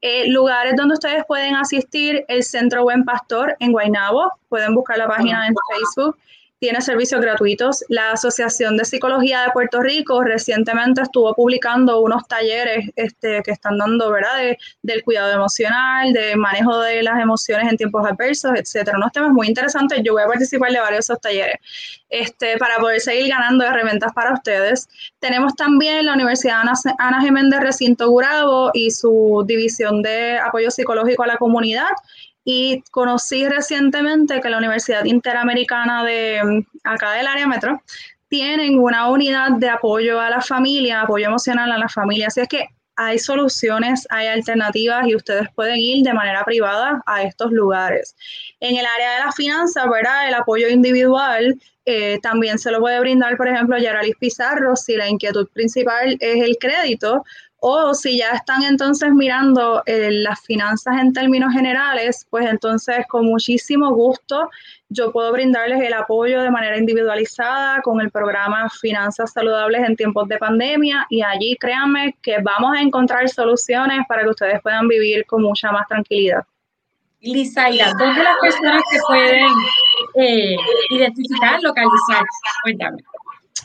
[0.00, 5.08] Eh, lugares donde ustedes pueden asistir, el Centro Buen Pastor en Guaynabo, pueden buscar la
[5.08, 6.16] página en Facebook,
[6.58, 7.84] tiene servicios gratuitos.
[7.88, 13.78] La Asociación de Psicología de Puerto Rico recientemente estuvo publicando unos talleres este, que están
[13.78, 18.98] dando, ¿verdad?, del cuidado emocional, de manejo de las emociones en tiempos adversos, etcétera.
[18.98, 20.00] Unos temas muy interesantes.
[20.02, 21.56] Yo voy a participar de varios de esos talleres
[22.08, 24.88] este, para poder seguir ganando herramientas para ustedes.
[25.20, 31.22] Tenemos también la Universidad Ana, Ana Geméndez Recinto Gurabo y su división de apoyo psicológico
[31.22, 31.88] a la comunidad
[32.50, 37.82] y conocí recientemente que la Universidad Interamericana de mm, acá del área metro
[38.28, 42.28] tienen una unidad de apoyo a la familia, apoyo emocional a la familia.
[42.28, 47.22] Así es que hay soluciones, hay alternativas y ustedes pueden ir de manera privada a
[47.22, 48.16] estos lugares.
[48.60, 50.28] En el área de las finanzas, ¿verdad?
[50.28, 55.06] El apoyo individual eh, también se lo puede brindar, por ejemplo, Yaralis Pizarro, si la
[55.06, 57.24] inquietud principal es el crédito,
[57.60, 63.26] O si ya están entonces mirando eh, las finanzas en términos generales, pues entonces con
[63.26, 64.48] muchísimo gusto
[64.88, 70.28] yo puedo brindarles el apoyo de manera individualizada con el programa Finanzas Saludables en tiempos
[70.28, 75.26] de pandemia y allí créanme que vamos a encontrar soluciones para que ustedes puedan vivir
[75.26, 76.44] con mucha más tranquilidad.
[77.20, 79.48] Lizaira, ¿dónde las personas se pueden
[80.14, 80.56] eh,
[80.90, 82.24] identificar, localizar?
[82.62, 83.02] Cuéntame.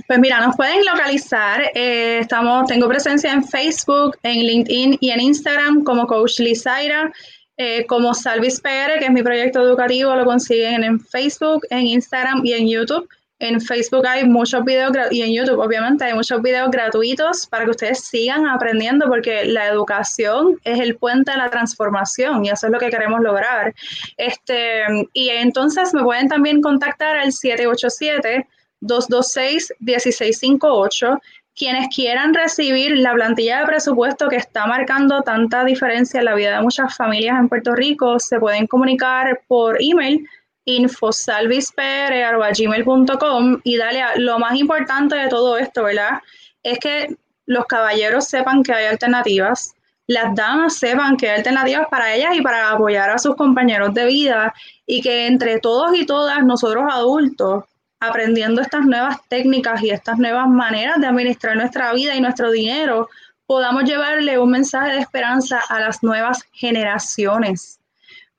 [0.08, 1.72] Pues mira, nos pueden localizar.
[1.76, 7.12] Eh, estamos, tengo presencia en Facebook, en LinkedIn y en Instagram como Coach Lizaira.
[7.56, 12.42] Eh, como Salvis PR, que es mi proyecto educativo, lo consiguen en Facebook, en Instagram
[12.44, 13.08] y en YouTube.
[13.38, 17.72] En Facebook hay muchos videos y en YouTube obviamente hay muchos videos gratuitos para que
[17.72, 22.74] ustedes sigan aprendiendo porque la educación es el puente de la transformación y eso es
[22.74, 23.76] lo que queremos lograr.
[24.18, 28.48] Este, y entonces me pueden también contactar al 787
[28.84, 31.20] 226-1658.
[31.56, 36.56] Quienes quieran recibir la plantilla de presupuesto que está marcando tanta diferencia en la vida
[36.56, 40.28] de muchas familias en Puerto Rico, se pueden comunicar por email
[40.66, 46.22] infosalvispr.gmail.com y dale lo más importante de todo esto, ¿verdad?
[46.64, 47.16] Es que
[47.46, 49.76] los caballeros sepan que hay alternativas,
[50.08, 54.06] las damas sepan que hay alternativas para ellas y para apoyar a sus compañeros de
[54.06, 54.54] vida
[54.86, 57.64] y que entre todos y todas nosotros adultos
[58.08, 63.10] aprendiendo estas nuevas técnicas y estas nuevas maneras de administrar nuestra vida y nuestro dinero,
[63.46, 67.80] podamos llevarle un mensaje de esperanza a las nuevas generaciones.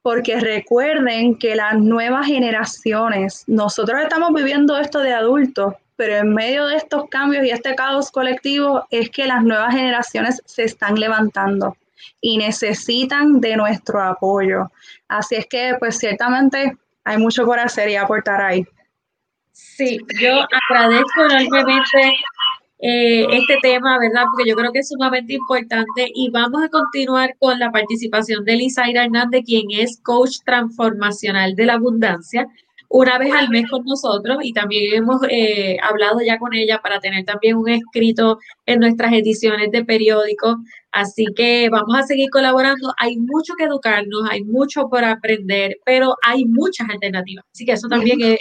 [0.03, 6.67] Porque recuerden que las nuevas generaciones, nosotros estamos viviendo esto de adultos, pero en medio
[6.67, 11.77] de estos cambios y este caos colectivo es que las nuevas generaciones se están levantando
[12.21, 14.71] y necesitan de nuestro apoyo.
[15.09, 18.67] Así es que, pues ciertamente hay mucho por hacer y aportar ahí.
[19.55, 20.33] Sí, yo
[20.69, 22.13] agradezco enormemente
[22.81, 24.25] eh, este tema, ¿verdad?
[24.33, 28.57] Porque yo creo que es sumamente importante y vamos a continuar con la participación de
[28.57, 32.49] Lizaira Hernández, quien es coach transformacional de la abundancia
[32.89, 37.01] una vez al mes con nosotros y también hemos eh, hablado ya con ella para
[37.01, 40.59] tener también un escrito en nuestras ediciones de periódico.
[40.95, 42.95] Así que vamos a seguir colaborando.
[42.99, 47.45] Hay mucho que educarnos, hay mucho por aprender, pero hay muchas alternativas.
[47.53, 48.39] Así que eso también es,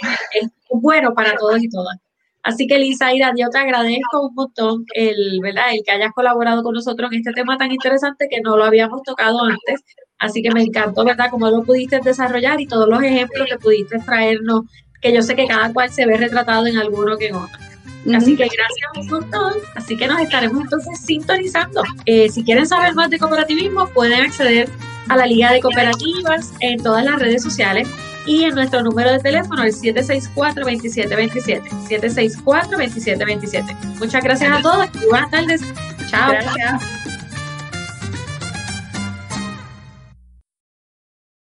[0.70, 1.96] bueno para todos y todas.
[2.44, 5.72] Así que Lisa Ira, yo te agradezco un montón el, ¿verdad?
[5.72, 9.02] el que hayas colaborado con nosotros en este tema tan interesante que no lo habíamos
[9.02, 9.82] tocado antes
[10.18, 13.98] Así que me encantó, ¿verdad?, cómo lo pudiste desarrollar y todos los ejemplos que pudiste
[13.98, 14.62] traernos,
[15.00, 17.73] que yo sé que cada cual se ve retratado en alguno que en otro.
[18.14, 19.54] Así que gracias un montón.
[19.74, 21.82] Así que nos estaremos entonces sintonizando.
[22.06, 24.68] Eh, si quieren saber más de cooperativismo, pueden acceder
[25.08, 27.88] a la Liga de Cooperativas en todas las redes sociales
[28.26, 31.62] y en nuestro número de teléfono, el 764-2727.
[31.88, 33.74] 764-2727.
[33.98, 35.62] Muchas gracias a todos y buenas tardes.
[36.08, 36.30] Chao.
[36.30, 37.03] Gracias.